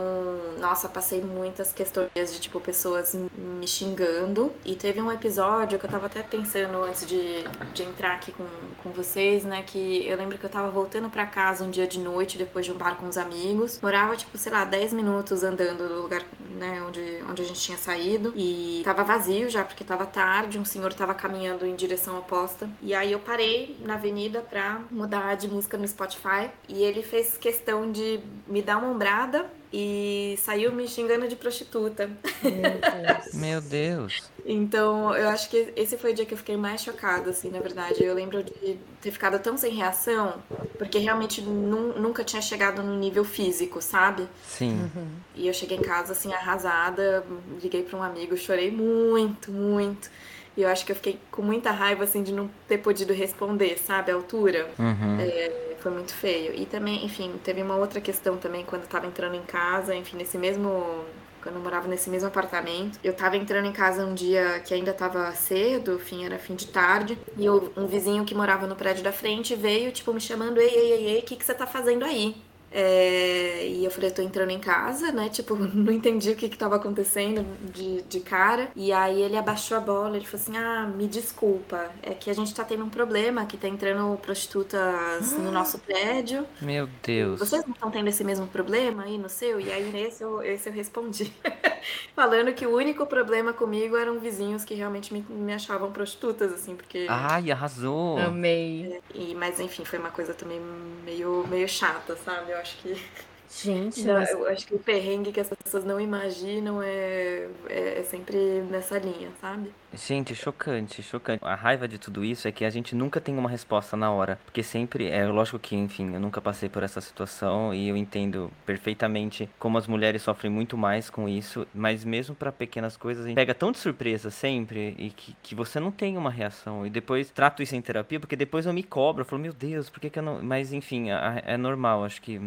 [0.58, 4.52] nossa, passei muitas questões de tipo pessoas me xingando.
[4.64, 8.46] E teve um episódio que eu tava até pensando antes de, de entrar aqui com,
[8.82, 11.98] com vocês, né, que eu lembro que eu tava voltando para casa um dia de
[11.98, 13.78] noite depois de um bar com os amigos.
[13.82, 16.22] Morava tipo, sei lá, 10 minutos andando do lugar,
[16.58, 20.64] né, onde onde a gente tinha saído e tava vazio já porque tava tarde, um
[20.64, 22.68] senhor tava caminhando em em direção oposta.
[22.80, 26.50] E aí eu parei na avenida pra mudar de música no Spotify.
[26.68, 32.08] E ele fez questão de me dar uma ombrada e saiu me xingando de prostituta.
[32.42, 33.34] Meu Deus.
[33.34, 34.22] Meu Deus.
[34.46, 37.58] Então, eu acho que esse foi o dia que eu fiquei mais chocada, assim, na
[37.58, 38.04] verdade.
[38.04, 40.40] Eu lembro de ter ficado tão sem reação,
[40.78, 44.28] porque realmente nunca tinha chegado no nível físico, sabe?
[44.46, 44.78] Sim.
[44.94, 45.08] Uhum.
[45.34, 47.24] E eu cheguei em casa, assim, arrasada,
[47.60, 50.08] liguei para um amigo, chorei muito, muito.
[50.56, 53.78] E eu acho que eu fiquei com muita raiva, assim, de não ter podido responder,
[53.78, 54.70] sabe, a altura.
[54.78, 55.18] Uhum.
[55.20, 56.54] É, foi muito feio.
[56.54, 60.16] E também, enfim, teve uma outra questão também quando eu tava entrando em casa, enfim,
[60.16, 61.04] nesse mesmo
[61.42, 62.98] quando eu morava nesse mesmo apartamento.
[63.04, 66.68] Eu tava entrando em casa um dia que ainda tava cedo, fim, era fim de
[66.68, 70.68] tarde, e um vizinho que morava no prédio da frente veio, tipo, me chamando, ei,
[70.68, 72.34] ei, ei, ei, o que, que você tá fazendo aí?
[72.76, 75.28] É, e eu falei, eu tô entrando em casa, né?
[75.28, 78.68] Tipo, não entendi o que que tava acontecendo de, de cara.
[78.74, 82.34] E aí ele abaixou a bola, ele falou assim: Ah, me desculpa, é que a
[82.34, 86.44] gente tá tendo um problema, que tá entrando prostitutas no nosso prédio.
[86.60, 87.38] Meu Deus.
[87.38, 89.60] Vocês não estão tendo esse mesmo problema aí no seu?
[89.60, 91.32] E aí nesse eu, esse eu respondi.
[92.16, 96.74] Falando que o único problema comigo eram vizinhos que realmente me, me achavam prostitutas, assim,
[96.74, 97.06] porque.
[97.08, 98.18] Ai, arrasou!
[98.18, 98.94] Amei.
[98.94, 100.60] É, e, mas enfim, foi uma coisa também
[101.04, 102.50] meio, meio chata, sabe?
[102.50, 103.33] Eu acho que.
[103.62, 104.30] Gente, Não, mas...
[104.30, 108.36] eu acho que o perrengue que as pessoas não imaginam é, é, é sempre
[108.68, 109.70] nessa linha, sabe?
[109.94, 111.44] Gente, chocante, chocante.
[111.44, 114.40] A raiva de tudo isso é que a gente nunca tem uma resposta na hora.
[114.44, 118.50] Porque sempre, é lógico que, enfim, eu nunca passei por essa situação e eu entendo
[118.66, 121.64] perfeitamente como as mulheres sofrem muito mais com isso.
[121.72, 125.54] Mas mesmo para pequenas coisas, a gente pega tão de surpresa sempre e que, que
[125.54, 126.84] você não tem uma reação.
[126.84, 129.22] E depois trato isso em terapia, porque depois eu me cobro.
[129.22, 130.42] Eu falo, meu Deus, por que, que eu não.
[130.42, 132.04] Mas enfim, é normal.
[132.04, 132.40] Acho que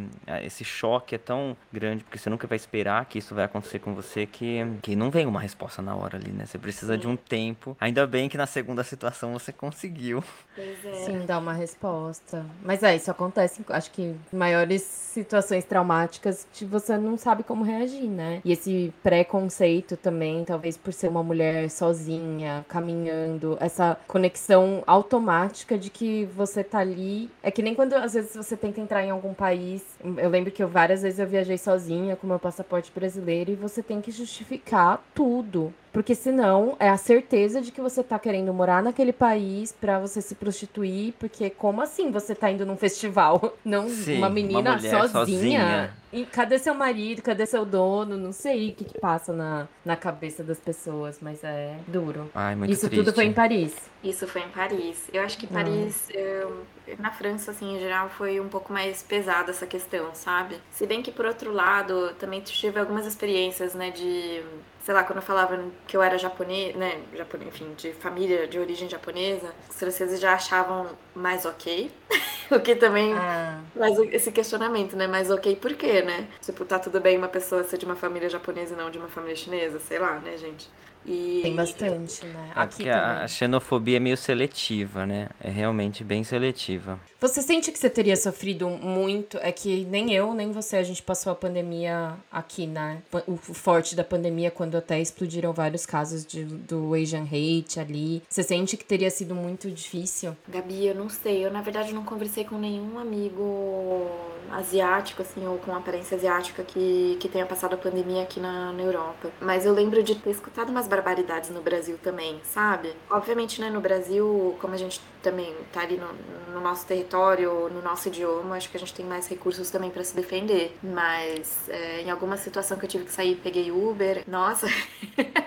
[0.43, 3.93] esse choque é tão grande, porque você nunca vai esperar que isso vai acontecer com
[3.93, 6.45] você, que, que não vem uma resposta na hora ali, né?
[6.45, 6.99] Você precisa Sim.
[6.99, 7.77] de um tempo tempo.
[7.79, 10.23] Ainda bem que na segunda situação você conseguiu.
[10.55, 10.93] Pois é.
[11.05, 12.45] Sim, dar uma resposta.
[12.63, 18.09] Mas é, isso acontece, acho que maiores situações traumáticas que você não sabe como reagir,
[18.09, 18.41] né?
[18.43, 25.89] E esse preconceito também, talvez por ser uma mulher sozinha, caminhando, essa conexão automática de
[25.89, 27.29] que você tá ali.
[27.43, 29.83] É que nem quando às vezes você tenta entrar em algum país.
[30.17, 33.83] Eu lembro que eu várias vezes eu viajei sozinha com meu passaporte brasileiro e você
[33.83, 35.73] tem que justificar tudo.
[35.97, 40.21] Porque senão é a certeza de que você tá querendo morar naquele país para você
[40.21, 43.57] se prostituir, porque como assim você tá indo num festival?
[43.65, 45.07] Não Sim, uma menina uma sozinha.
[45.07, 45.93] sozinha.
[46.13, 47.23] E cadê seu marido?
[47.23, 48.15] Cadê seu dono?
[48.15, 52.29] Não sei o que, que passa na, na cabeça das pessoas, mas é duro.
[52.35, 53.03] Ai, muito Isso triste.
[53.03, 53.75] tudo foi em Paris.
[54.03, 55.09] Isso foi em Paris.
[55.11, 56.63] Eu acho que Paris, eu,
[56.99, 60.57] na França, assim, em geral, foi um pouco mais pesada essa questão, sabe?
[60.71, 64.43] Se bem que, por outro lado, também tive algumas experiências, né, de
[64.87, 68.57] sei lá, quando eu falava que eu era japonês, né, japonês, enfim, de família de
[68.57, 71.91] origem japonesa, os franceses já achavam mais ok.
[72.49, 73.13] o que também.
[73.13, 73.59] Ah.
[73.75, 75.05] Mas esse questionamento, né?
[75.05, 76.29] Mais ok por quê, né?
[76.39, 79.09] Tipo, tá tudo bem uma pessoa ser de uma família japonesa e não de uma
[79.09, 80.69] família chinesa, sei lá, né, gente?
[81.07, 81.39] E...
[81.41, 82.51] Tem bastante, né?
[82.55, 82.91] É Aqui também.
[82.91, 85.29] a xenofobia é meio seletiva, né?
[85.41, 86.99] É realmente bem seletiva.
[87.19, 89.37] Você sente que você teria sofrido muito?
[89.41, 93.01] É que nem eu, nem você, a gente passou a pandemia aqui, né?
[93.25, 98.21] O forte da pandemia, quando até explodiram vários casos de, do Asian hate ali.
[98.29, 100.35] Você sente que teria sido muito difícil?
[100.47, 101.45] Gabi, eu não sei.
[101.45, 104.11] Eu, na verdade, não conversei com nenhum amigo
[104.51, 108.81] asiático, assim, ou com aparência asiática que, que tenha passado a pandemia aqui na, na
[108.81, 109.29] Europa.
[109.41, 112.93] Mas eu lembro de ter escutado umas barbaridades no Brasil também, sabe?
[113.09, 116.07] Obviamente, né, no Brasil, como a gente também tá ali no,
[116.53, 120.03] no nosso território, no nosso idioma, acho que a gente tem mais recursos também para
[120.03, 120.75] se defender.
[120.81, 124.23] Mas é, em alguma situação que eu tive que sair, peguei Uber.
[124.27, 124.67] Nossa!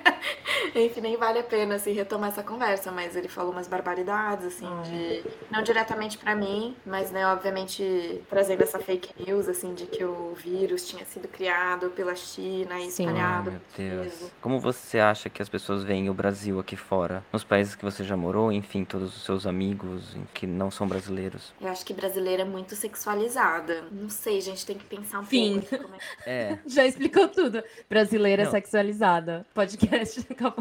[0.87, 4.67] Enfim, nem vale a pena assim, retomar essa conversa, mas ele falou umas barbaridades, assim,
[4.85, 5.23] de.
[5.51, 10.35] Não diretamente para mim, mas, né, obviamente, trazendo essa fake news, assim, de que o
[10.35, 13.05] vírus tinha sido criado pela China e Sim.
[13.05, 13.51] espalhado.
[13.51, 14.31] Ai, meu Deus.
[14.41, 17.25] Como você acha que as pessoas veem o Brasil aqui fora?
[17.33, 21.53] Nos países que você já morou, enfim, todos os seus amigos que não são brasileiros.
[21.61, 23.85] Eu acho que brasileira é muito sexualizada.
[23.91, 25.61] Não sei, gente, tem que pensar um Fim.
[25.61, 25.85] pouco.
[25.85, 25.95] Como
[26.27, 26.31] é...
[26.41, 26.59] É.
[26.67, 27.63] Já explicou tudo.
[27.89, 28.51] Brasileira Não.
[28.51, 29.47] sexualizada.
[29.55, 30.60] Podcast acabou.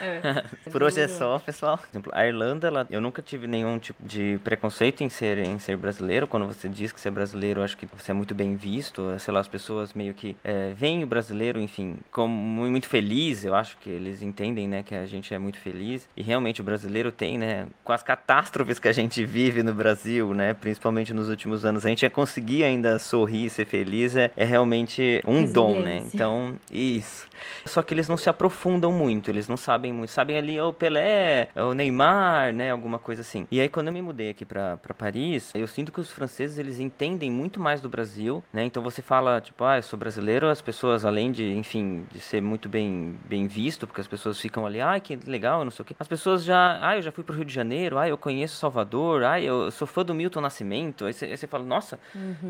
[0.00, 0.42] É.
[0.70, 1.78] Por hoje é só, pessoal.
[1.78, 5.58] Por exemplo, a Irlanda, ela- eu nunca tive nenhum tipo de preconceito em ser, em
[5.58, 6.26] ser brasileiro.
[6.26, 9.14] Quando você diz que você é brasileiro, eu acho que você é muito bem visto.
[9.18, 13.44] Sei lá, as pessoas meio que é, veem o brasileiro, enfim, como mu- muito feliz.
[13.44, 16.08] Eu acho que eles entendem, né, que a gente é muito feliz.
[16.16, 20.34] E realmente o brasileiro tem, né, com as catástrofes que a gente vive no Brasil,
[20.34, 24.44] né, principalmente nos últimos anos, a gente é conseguir ainda sorrir, ser feliz, é, é
[24.44, 26.02] realmente um dom, né?
[26.12, 27.26] Então, isso.
[27.64, 30.10] Só que eles não se aprofundam muito, eles não sabem muito.
[30.10, 32.70] Sabem ali o Pelé, o Neymar, né?
[32.70, 33.46] Alguma coisa assim.
[33.50, 36.58] E aí, quando eu me mudei aqui pra, pra Paris, eu sinto que os franceses,
[36.58, 38.64] eles entendem muito mais do Brasil, né?
[38.64, 42.40] Então você fala, tipo, ah, eu sou brasileiro, as pessoas, além de, enfim, de ser
[42.40, 45.86] muito bem, bem visto, porque as pessoas ficam ali, ah, que legal, não sei o
[45.86, 45.94] quê.
[45.98, 49.22] As pessoas já, ah, eu já fui pro Rio de Janeiro, ah, eu conheço Salvador,
[49.24, 51.04] ah, eu sou fã do Milton Nascimento.
[51.04, 51.98] Aí você, fala, nossa,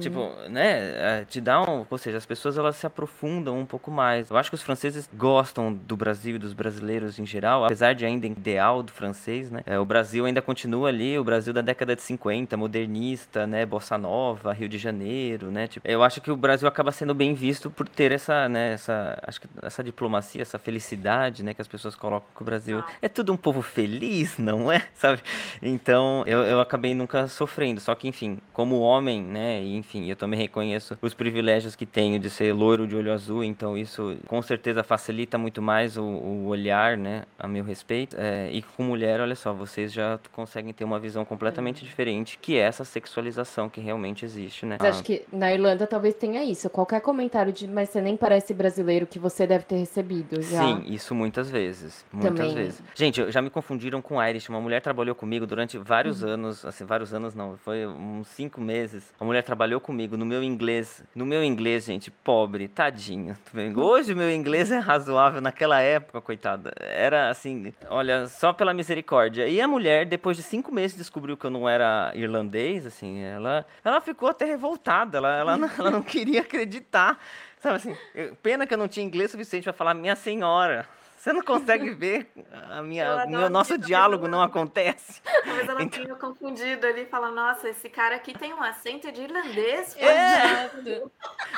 [0.01, 3.91] Tipo, né, é, te dá um, ou seja, as pessoas elas se aprofundam um pouco
[3.91, 4.31] mais.
[4.31, 4.76] Eu acho que os franceses
[5.15, 9.63] gostam do Brasil e dos brasileiros em geral, apesar de ainda ideal do francês, né?
[9.67, 13.65] É, o Brasil ainda continua ali, o Brasil da década de 50, modernista, né?
[13.65, 15.67] Bossa Nova, Rio de Janeiro, né?
[15.67, 18.75] Tipo, eu acho que o Brasil acaba sendo bem visto por ter essa, né?
[18.75, 21.55] Essa, acho que essa diplomacia, essa felicidade, né?
[21.55, 24.87] Que as pessoas colocam que o Brasil é tudo um povo feliz, não é?
[24.95, 25.23] Sabe?
[25.63, 27.81] Então, eu, eu acabei nunca sofrendo.
[27.81, 29.63] Só que, enfim, como homem, né?
[29.63, 33.43] E, enfim, eu também reconheço os privilégios que tenho de ser loiro de olho azul,
[33.43, 37.25] então isso com certeza facilita muito mais o, o olhar, né?
[37.39, 38.17] A meu respeito.
[38.19, 41.89] É, e com mulher, olha só, vocês já conseguem ter uma visão completamente uhum.
[41.89, 44.77] diferente, que é essa sexualização que realmente existe, né?
[44.81, 46.71] Mas acho que na Irlanda talvez tenha isso.
[46.71, 50.61] Qualquer comentário de, mas você nem parece brasileiro que você deve ter recebido já.
[50.63, 52.05] Sim, isso muitas vezes.
[52.13, 52.55] Muitas Também.
[52.55, 52.83] vezes.
[52.95, 54.49] Gente, já me confundiram com Irish.
[54.49, 56.31] Uma mulher trabalhou comigo durante vários uhum.
[56.31, 59.13] anos, assim, vários anos não, foi uns cinco meses.
[59.19, 63.37] A mulher trabalhou comigo no meu inglês, no meu inglês, gente, pobre, tadinho.
[63.77, 69.49] Hoje o meu inglês é razoável, naquela época, coitada, era assim, olha, só pela misericórdia.
[69.49, 73.67] E a mulher, depois de cinco meses, descobriu que eu não era irlandês, assim, ela,
[73.85, 77.19] ela ficou até revoltada, ela, ela, não, ela não queria acreditar.
[77.61, 77.97] Sabe assim,
[78.43, 80.87] pena que eu não tinha inglês suficiente para falar minha senhora.
[81.17, 82.29] Você não consegue ver
[82.71, 85.21] a minha, meu nosso diálogo não acontece.
[85.45, 86.05] Talvez ela então...
[86.05, 89.97] tenha confundido ali, fala, nossa, esse cara aqui tem um acento de irlandês.
[89.97, 90.71] É.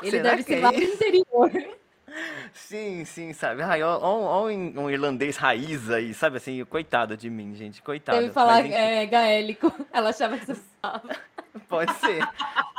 [0.02, 1.50] Ele Será deve ser lá do interior.
[2.52, 3.62] Sim, sim, sabe?
[3.62, 6.64] Ai, ó, ó, ó, um irlandês raiz aí, sabe assim?
[6.64, 8.20] Coitado de mim, gente, coitado.
[8.20, 9.72] Deve falar Mas, é, gaélico.
[9.92, 10.54] Ela achava que você
[11.68, 12.26] Pode ser,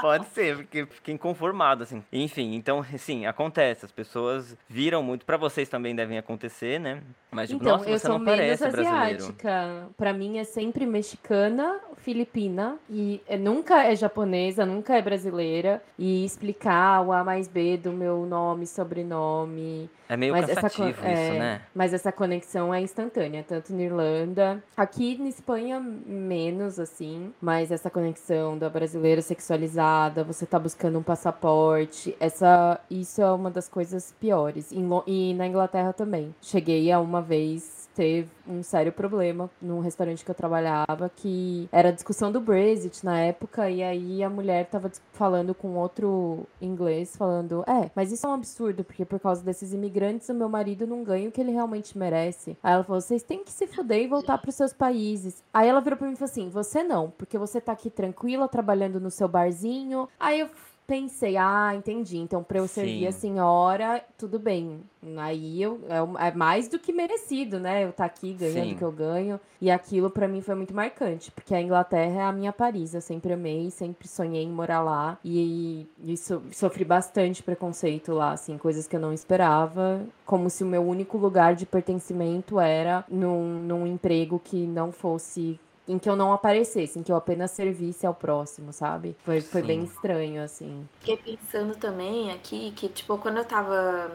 [0.01, 2.03] pode ser, porque fiquei inconformado, assim.
[2.11, 3.85] Enfim, então, sim, acontece.
[3.85, 5.25] As pessoas viram muito.
[5.25, 7.01] Para vocês também devem acontecer, né?
[7.31, 9.87] Mas, tipo, então, nossa, eu você sou não parece asiática.
[9.97, 15.81] Para mim é sempre mexicana, filipina e é, nunca é japonesa, nunca é brasileira.
[15.97, 19.89] E explicar o A mais B do meu nome, sobrenome.
[20.07, 21.61] É meio mas cansativo essa, isso, é, né?
[21.75, 27.88] Mas essa conexão é instantânea, tanto na Irlanda, aqui na Espanha menos assim, mas essa
[27.89, 34.13] conexão da brasileira sexualizada, você tá buscando um passaporte, essa isso é uma das coisas
[34.19, 34.71] piores.
[34.71, 36.33] E, e na Inglaterra também.
[36.41, 41.89] Cheguei a uma vez teve um sério problema num restaurante que eu trabalhava, que era
[41.89, 47.17] a discussão do Brexit na época, e aí a mulher tava falando com outro inglês,
[47.17, 50.87] falando, é, mas isso é um absurdo, porque por causa desses imigrantes o meu marido
[50.87, 52.57] não ganha o que ele realmente merece.
[52.63, 55.43] Aí ela falou, vocês têm que se fuder e voltar pros seus países.
[55.53, 58.47] Aí ela virou pra mim e falou assim, você não, porque você tá aqui tranquila,
[58.47, 60.09] trabalhando no seu barzinho.
[60.19, 60.49] Aí eu
[60.89, 62.17] pensei, ah, entendi.
[62.17, 63.07] Então, para eu servir Sim.
[63.07, 64.81] a senhora, tudo bem.
[65.17, 67.83] Aí eu é, é, mais do que merecido, né?
[67.83, 69.39] Eu estar tá aqui ganhando o que eu ganho.
[69.61, 72.95] E aquilo para mim foi muito marcante, porque a Inglaterra é a minha Paris.
[72.95, 75.19] Eu sempre amei, sempre sonhei em morar lá.
[75.23, 80.01] E, e so, sofri bastante preconceito lá, assim, coisas que eu não esperava.
[80.25, 85.59] Como se o meu único lugar de pertencimento era num, num emprego que não fosse
[85.89, 89.17] em que eu não aparecesse, em que eu apenas servisse ao próximo, sabe?
[89.25, 90.87] Foi, foi bem estranho, assim.
[90.99, 94.11] Fiquei pensando também aqui que, tipo, quando eu tava.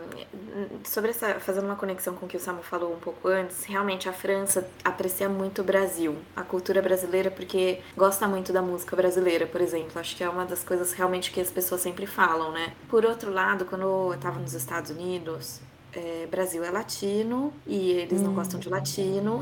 [0.85, 1.41] Sobre essa.
[1.41, 4.69] Fazendo uma conexão com o que o Samu falou um pouco antes, realmente a França
[4.85, 9.99] aprecia muito o Brasil, a cultura brasileira, porque gosta muito da música brasileira, por exemplo.
[9.99, 12.73] Acho que é uma das coisas realmente que as pessoas sempre falam, né?
[12.89, 15.61] Por outro lado, quando eu tava nos Estados Unidos,
[15.97, 18.25] é, Brasil é latino e eles hum.
[18.25, 19.41] não gostam de latino.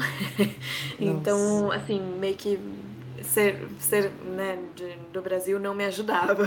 [1.00, 2.58] então, assim, meio que
[3.22, 6.46] ser, ser né, de, do Brasil não me ajudava.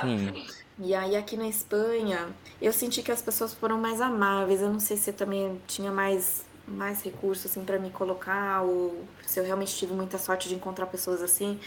[0.00, 0.46] Sim.
[0.80, 2.28] E aí aqui na Espanha,
[2.62, 4.60] eu senti que as pessoas foram mais amáveis.
[4.60, 9.40] Eu não sei se também tinha mais mais recursos assim para me colocar ou se
[9.40, 11.58] eu realmente tive muita sorte de encontrar pessoas assim,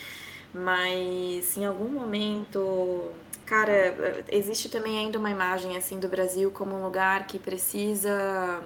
[0.54, 3.12] mas em algum momento
[3.52, 8.64] Cara, existe também ainda uma imagem assim do Brasil como um lugar que precisa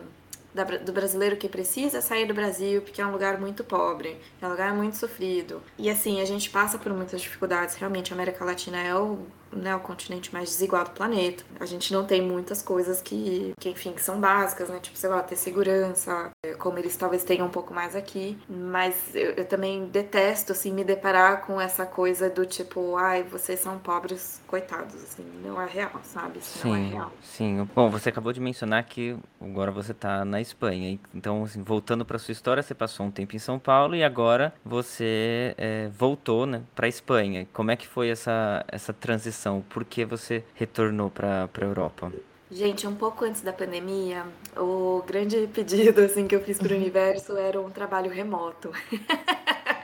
[0.86, 4.52] do brasileiro que precisa sair do Brasil porque é um lugar muito pobre, é um
[4.52, 5.60] lugar muito sofrido.
[5.76, 7.74] E assim, a gente passa por muitas dificuldades.
[7.74, 11.44] Realmente, a América Latina é o né, o continente mais desigual do planeta.
[11.60, 14.80] A gente não tem muitas coisas que, que, enfim, que são básicas, né?
[14.82, 18.38] Tipo, sei lá, ter segurança, como eles talvez tenham um pouco mais aqui.
[18.50, 23.60] Mas eu, eu também detesto, assim, me deparar com essa coisa do tipo, ai, vocês
[23.60, 26.40] são pobres, coitados, assim, não é real, sabe?
[26.40, 27.12] Isso sim, não é real.
[27.22, 31.00] Sim, bom, você acabou de mencionar que agora você tá na Espanha.
[31.14, 34.54] Então, assim, voltando para sua história, você passou um tempo em São Paulo e agora
[34.64, 37.48] você é, voltou, né, para Espanha.
[37.54, 39.35] Como é que foi essa, essa transição?
[39.70, 42.12] Por que você retornou para a Europa?
[42.52, 44.24] Gente, um pouco antes da pandemia,
[44.56, 48.72] o grande pedido assim que eu fiz para o universo era um trabalho remoto.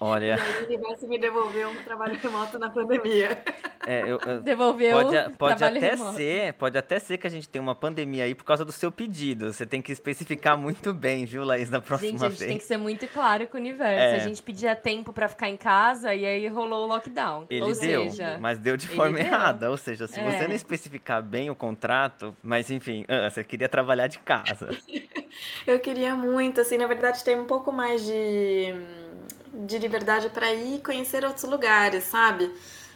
[0.00, 0.36] Olha.
[0.36, 3.42] E aí o universo me devolveu um trabalho remoto na pandemia.
[3.86, 6.16] É, eu, eu, Devolveu pode, pode até remoto.
[6.16, 8.90] ser, pode até ser que a gente tenha uma pandemia aí por causa do seu
[8.90, 9.52] pedido.
[9.52, 12.48] Você tem que especificar muito bem, viu, Laís, na próxima gente, a gente vez.
[12.50, 14.14] tem que ser muito claro com o universo.
[14.14, 14.16] É.
[14.16, 17.46] A gente pedia tempo pra ficar em casa e aí rolou o lockdown.
[17.50, 17.74] Ele Ou deu,
[18.10, 19.26] seja, mas deu de ele forma deu.
[19.26, 19.70] errada.
[19.70, 20.48] Ou seja, se você É.
[20.48, 24.70] não especificar bem o contrato, mas enfim, ah, você queria trabalhar de casa.
[25.66, 28.72] Eu queria muito, assim, na verdade, ter um pouco mais de,
[29.54, 32.50] de liberdade para ir conhecer outros lugares, sabe?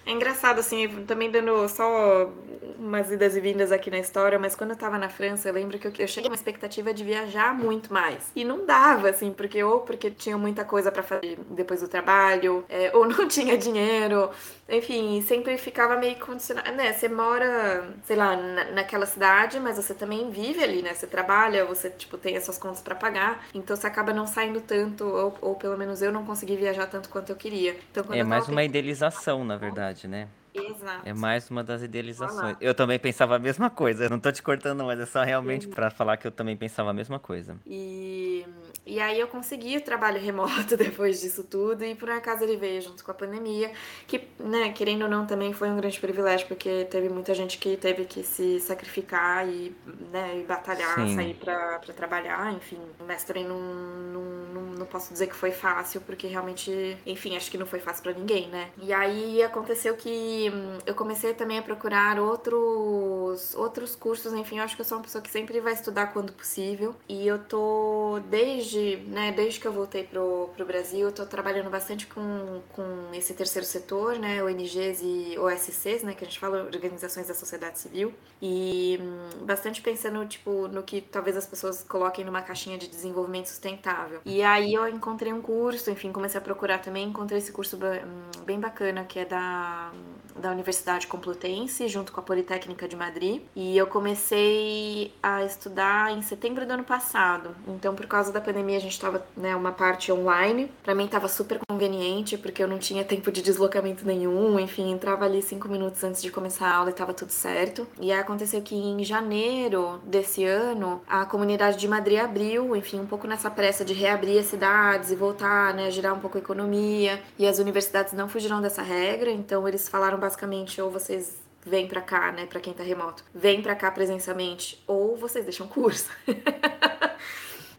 [0.09, 2.33] É engraçado, assim, também dando só
[2.79, 5.79] umas idas e vindas aqui na história, mas quando eu tava na França, eu lembro
[5.79, 8.31] que eu, eu cheguei com uma expectativa de viajar muito mais.
[8.35, 12.64] E não dava, assim, porque ou porque tinha muita coisa para fazer depois do trabalho,
[12.71, 14.31] é, ou não tinha dinheiro,
[14.68, 16.92] enfim, sempre ficava meio condicionado, né?
[16.92, 20.94] Você mora, sei lá, na, naquela cidade, mas você também vive ali, né?
[20.94, 24.61] Você trabalha, você, tipo, tem as suas contas para pagar, então você acaba não saindo
[24.61, 27.77] tanto, ou, ou pelo menos eu não consegui viajar tanto quanto eu queria.
[27.90, 30.29] Então, É eu mais uma idealização, na verdade, né?
[30.55, 31.09] Exato.
[31.09, 32.57] É mais uma das idealizações.
[32.61, 34.05] Eu também pensava a mesma coisa.
[34.05, 36.90] Eu não tô te cortando, mas é só realmente pra falar que eu também pensava
[36.90, 37.57] a mesma coisa.
[37.67, 38.44] E,
[38.88, 42.80] e aí eu consegui o trabalho remoto depois disso tudo, e por acaso ele veio
[42.80, 43.70] junto com a pandemia,
[44.06, 47.76] que, né, querendo ou não, também foi um grande privilégio, porque teve muita gente que
[47.76, 49.74] teve que se sacrificar e,
[50.10, 51.14] né, e batalhar, Sim.
[51.14, 52.80] sair pra, pra trabalhar, enfim.
[53.06, 54.22] Mas também não, não,
[54.54, 58.02] não, não posso dizer que foi fácil, porque realmente, enfim, acho que não foi fácil
[58.02, 58.70] pra ninguém, né?
[58.80, 64.64] E aí aconteceu que hum, eu comecei também a procurar outros, outros cursos, enfim, eu
[64.64, 66.94] acho que eu sou uma pessoa que sempre vai estudar quando possível.
[67.08, 68.77] E eu tô, desde,
[69.08, 73.66] né, desde que eu voltei pro, pro Brasil, tô trabalhando bastante com, com esse terceiro
[73.66, 78.12] setor, né, ONGs e OSCs, né, que a gente fala, Organizações da Sociedade Civil.
[78.40, 83.46] E hum, bastante pensando, tipo, no que talvez as pessoas coloquem numa caixinha de desenvolvimento
[83.46, 84.20] sustentável.
[84.24, 88.44] E aí eu encontrei um curso, enfim, comecei a procurar também, encontrei esse curso hum,
[88.44, 89.92] bem bacana, que é da,
[90.38, 93.42] da Universidade Complutense, junto com a Politécnica de Madrid.
[93.54, 97.50] E eu comecei a estudar em setembro do ano passado.
[97.66, 100.70] Então, por causa da pandemia, a gente estava, né, uma parte online.
[100.82, 104.58] Pra mim tava super conveniente, porque eu não tinha tempo de deslocamento nenhum.
[104.58, 107.86] Enfim, entrava ali cinco minutos antes de começar a aula e tava tudo certo.
[108.00, 113.06] E aí aconteceu que em janeiro desse ano, a comunidade de Madrid abriu, enfim, um
[113.06, 116.40] pouco nessa pressa de reabrir as cidades e voltar, né, a girar um pouco a
[116.40, 117.20] economia.
[117.38, 122.02] E as universidades não fugiram dessa regra, então eles falaram basicamente ou vocês vêm pra
[122.02, 126.10] cá, né, pra quem tá remoto, vem pra cá presencialmente, ou vocês deixam curso.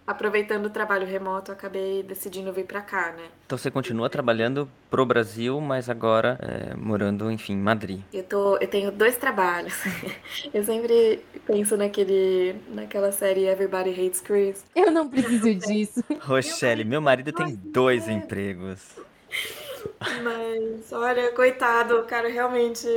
[0.05, 3.25] Aproveitando o trabalho remoto, acabei decidindo vir pra cá, né?
[3.45, 8.01] Então você continua trabalhando pro Brasil, mas agora é, morando, enfim, em Madrid.
[8.11, 9.75] Eu, tô, eu tenho dois trabalhos.
[10.51, 14.65] Eu sempre penso naquele, naquela série Everybody Hates Chris.
[14.75, 16.03] Eu não preciso disso.
[16.21, 18.81] Rochelle, meu marido tem dois empregos.
[20.23, 22.87] Mas, olha, coitado, cara realmente.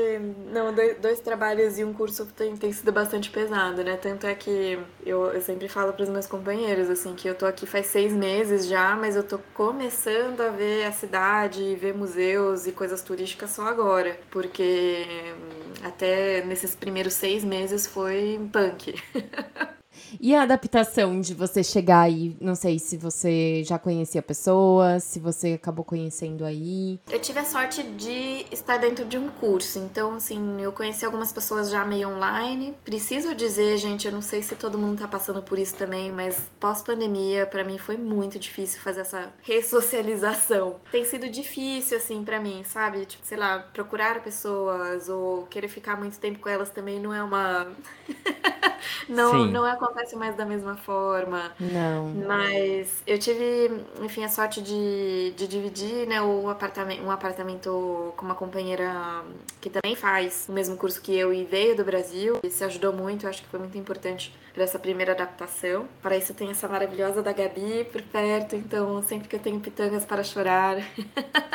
[0.53, 3.97] Não, dois, dois trabalhos e um curso tem, tem sido bastante pesado, né?
[3.97, 7.66] Tanto é que eu, eu sempre falo pros meus companheiros, assim, que eu tô aqui
[7.66, 12.72] faz seis meses já, mas eu tô começando a ver a cidade, ver museus e
[12.72, 14.18] coisas turísticas só agora.
[14.30, 15.05] Porque
[15.35, 18.95] hum, até nesses primeiros seis meses foi punk.
[20.20, 25.18] E a adaptação de você chegar aí, não sei se você já conhecia pessoas, se
[25.18, 27.01] você acabou conhecendo aí.
[27.11, 31.32] Eu tive a sorte de estar dentro de um curso, então, assim, eu conheci algumas
[31.32, 32.74] pessoas já meio online.
[32.84, 36.40] Preciso dizer, gente, eu não sei se todo mundo tá passando por isso também, mas
[36.61, 40.76] pós-pandemia, pra mim foi muito difícil fazer essa ressocialização.
[40.90, 43.05] Tem sido difícil, assim, pra mim, sabe?
[43.07, 47.22] Tipo, sei lá, procurar pessoas ou querer ficar muito tempo com elas também não é
[47.22, 47.66] uma.
[49.09, 49.51] não, Sim.
[49.51, 51.53] não acontece mais da mesma forma.
[51.59, 52.09] Não.
[52.26, 53.70] Mas eu tive,
[54.03, 59.22] enfim, a sorte de, de dividir né, o apartamento, um apartamento com uma companheira
[59.61, 62.39] que também faz o mesmo curso que eu e veio do Brasil.
[62.43, 65.87] E se ajudou muito, eu acho que foi muito importante para essa primeira adaptação.
[66.01, 70.05] Para isso tem essa maravilhosa da Gabi por perto, então sempre que eu tenho pitangas
[70.05, 70.76] para chorar,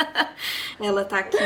[0.80, 1.38] ela tá aqui.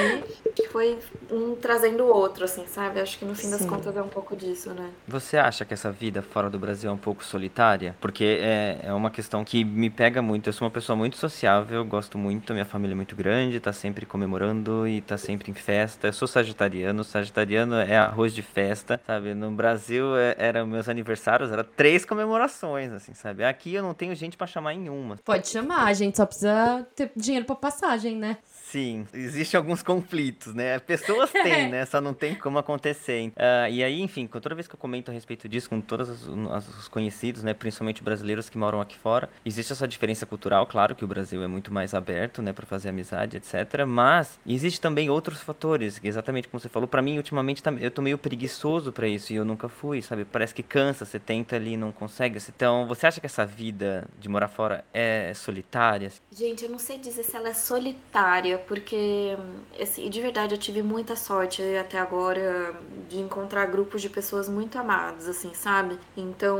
[0.71, 0.97] Foi
[1.29, 2.99] um trazendo o outro, assim, sabe?
[2.99, 3.67] Acho que no fim das Sim.
[3.67, 4.89] contas é um pouco disso, né?
[5.07, 7.95] Você acha que essa vida fora do Brasil é um pouco solitária?
[7.99, 10.47] Porque é, é uma questão que me pega muito.
[10.47, 14.05] Eu sou uma pessoa muito sociável, gosto muito, minha família é muito grande, tá sempre
[14.05, 16.07] comemorando e tá sempre em festa.
[16.07, 19.33] Eu sou sagitariano, sagitariano é arroz de festa, sabe?
[19.33, 23.43] No Brasil é, era meus aniversários, era três comemorações, assim, sabe?
[23.43, 25.17] Aqui eu não tenho gente pra chamar em uma.
[25.17, 28.37] Pode chamar, a gente só precisa ter dinheiro pra passagem, né?
[28.71, 30.79] Sim, existem alguns conflitos, né?
[30.79, 31.85] Pessoas têm, né?
[31.85, 33.27] Só não tem como acontecer.
[33.29, 36.27] Uh, e aí, enfim, toda vez que eu comento a respeito disso com todos os,
[36.79, 37.53] os, conhecidos, né?
[37.53, 41.47] Principalmente brasileiros que moram aqui fora, existe essa diferença cultural, claro que o Brasil é
[41.47, 42.53] muito mais aberto, né?
[42.53, 43.85] Para fazer amizade, etc.
[43.85, 46.87] Mas existe também outros fatores, exatamente como você falou.
[46.87, 50.23] Para mim, ultimamente, eu tô meio preguiçoso para isso e eu nunca fui, sabe?
[50.23, 52.39] Parece que cansa, você tenta ali, não consegue.
[52.55, 56.09] Então, você acha que essa vida de morar fora é solitária?
[56.31, 59.37] Gente, eu não sei dizer se ela é solitária, porque,
[59.79, 62.73] assim, de verdade, eu tive muita sorte até agora
[63.09, 65.97] de encontrar grupos de pessoas muito amadas, assim, sabe?
[66.15, 66.57] Então,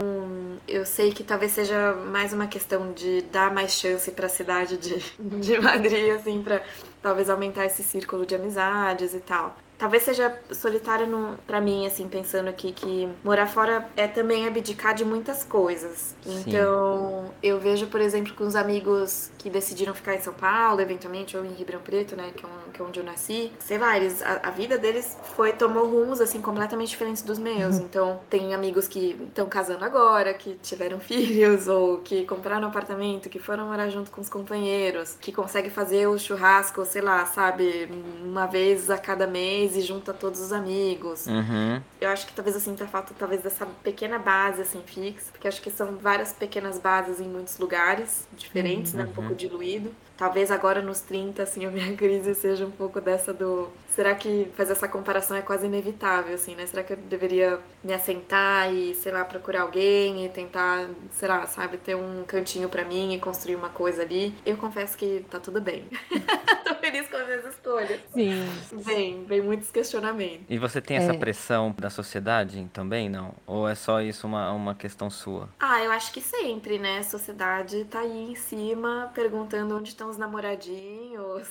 [0.67, 4.77] eu sei que talvez seja mais uma questão de dar mais chance para a cidade
[4.77, 4.99] de,
[5.39, 6.61] de Madrid, assim, para
[7.01, 9.55] talvez aumentar esse círculo de amizades e tal.
[9.81, 11.07] Talvez seja solitário
[11.47, 16.15] para mim, assim, pensando aqui que morar fora é também abdicar de muitas coisas.
[16.21, 16.43] Sim.
[16.45, 21.35] Então, eu vejo, por exemplo, com os amigos que decidiram ficar em São Paulo, eventualmente,
[21.35, 23.51] ou em Ribeirão Preto, né, que é, um, que é onde eu nasci.
[23.59, 27.77] Sei lá, eles, a, a, vida deles foi, tomou rumos, assim, completamente diferentes dos meus.
[27.77, 27.85] Uhum.
[27.85, 33.29] Então, tem amigos que estão casando agora, que tiveram filhos, ou que compraram um apartamento,
[33.29, 37.89] que foram morar junto com os companheiros, que conseguem fazer o churrasco, sei lá, sabe,
[38.23, 41.25] uma vez a cada mês e junta todos os amigos.
[41.25, 41.81] Uhum.
[41.99, 45.61] Eu acho que talvez assim, tá falta talvez dessa pequena base assim fixa, porque acho
[45.61, 48.99] que são várias pequenas bases em muitos lugares diferentes, uhum.
[48.99, 49.05] né?
[49.05, 49.91] Um pouco diluído.
[50.17, 53.69] Talvez agora nos 30, assim, a minha crise seja um pouco dessa do.
[53.89, 56.65] Será que fazer essa comparação é quase inevitável, assim, né?
[56.65, 61.45] Será que eu deveria me assentar e, sei lá, procurar alguém e tentar, sei lá,
[61.47, 64.33] sabe, ter um cantinho para mim e construir uma coisa ali?
[64.45, 65.85] Eu confesso que tá tudo bem.
[66.91, 67.99] Feliz com as minhas escolhas.
[68.13, 68.49] Sim.
[68.73, 70.45] Vem, vem muitos questionamentos.
[70.49, 71.17] E você tem essa é.
[71.17, 73.33] pressão da sociedade também, não?
[73.47, 75.49] Ou é só isso uma, uma questão sua?
[75.59, 76.99] Ah, eu acho que sempre, né?
[76.99, 81.47] A sociedade tá aí em cima perguntando onde estão os namoradinhos.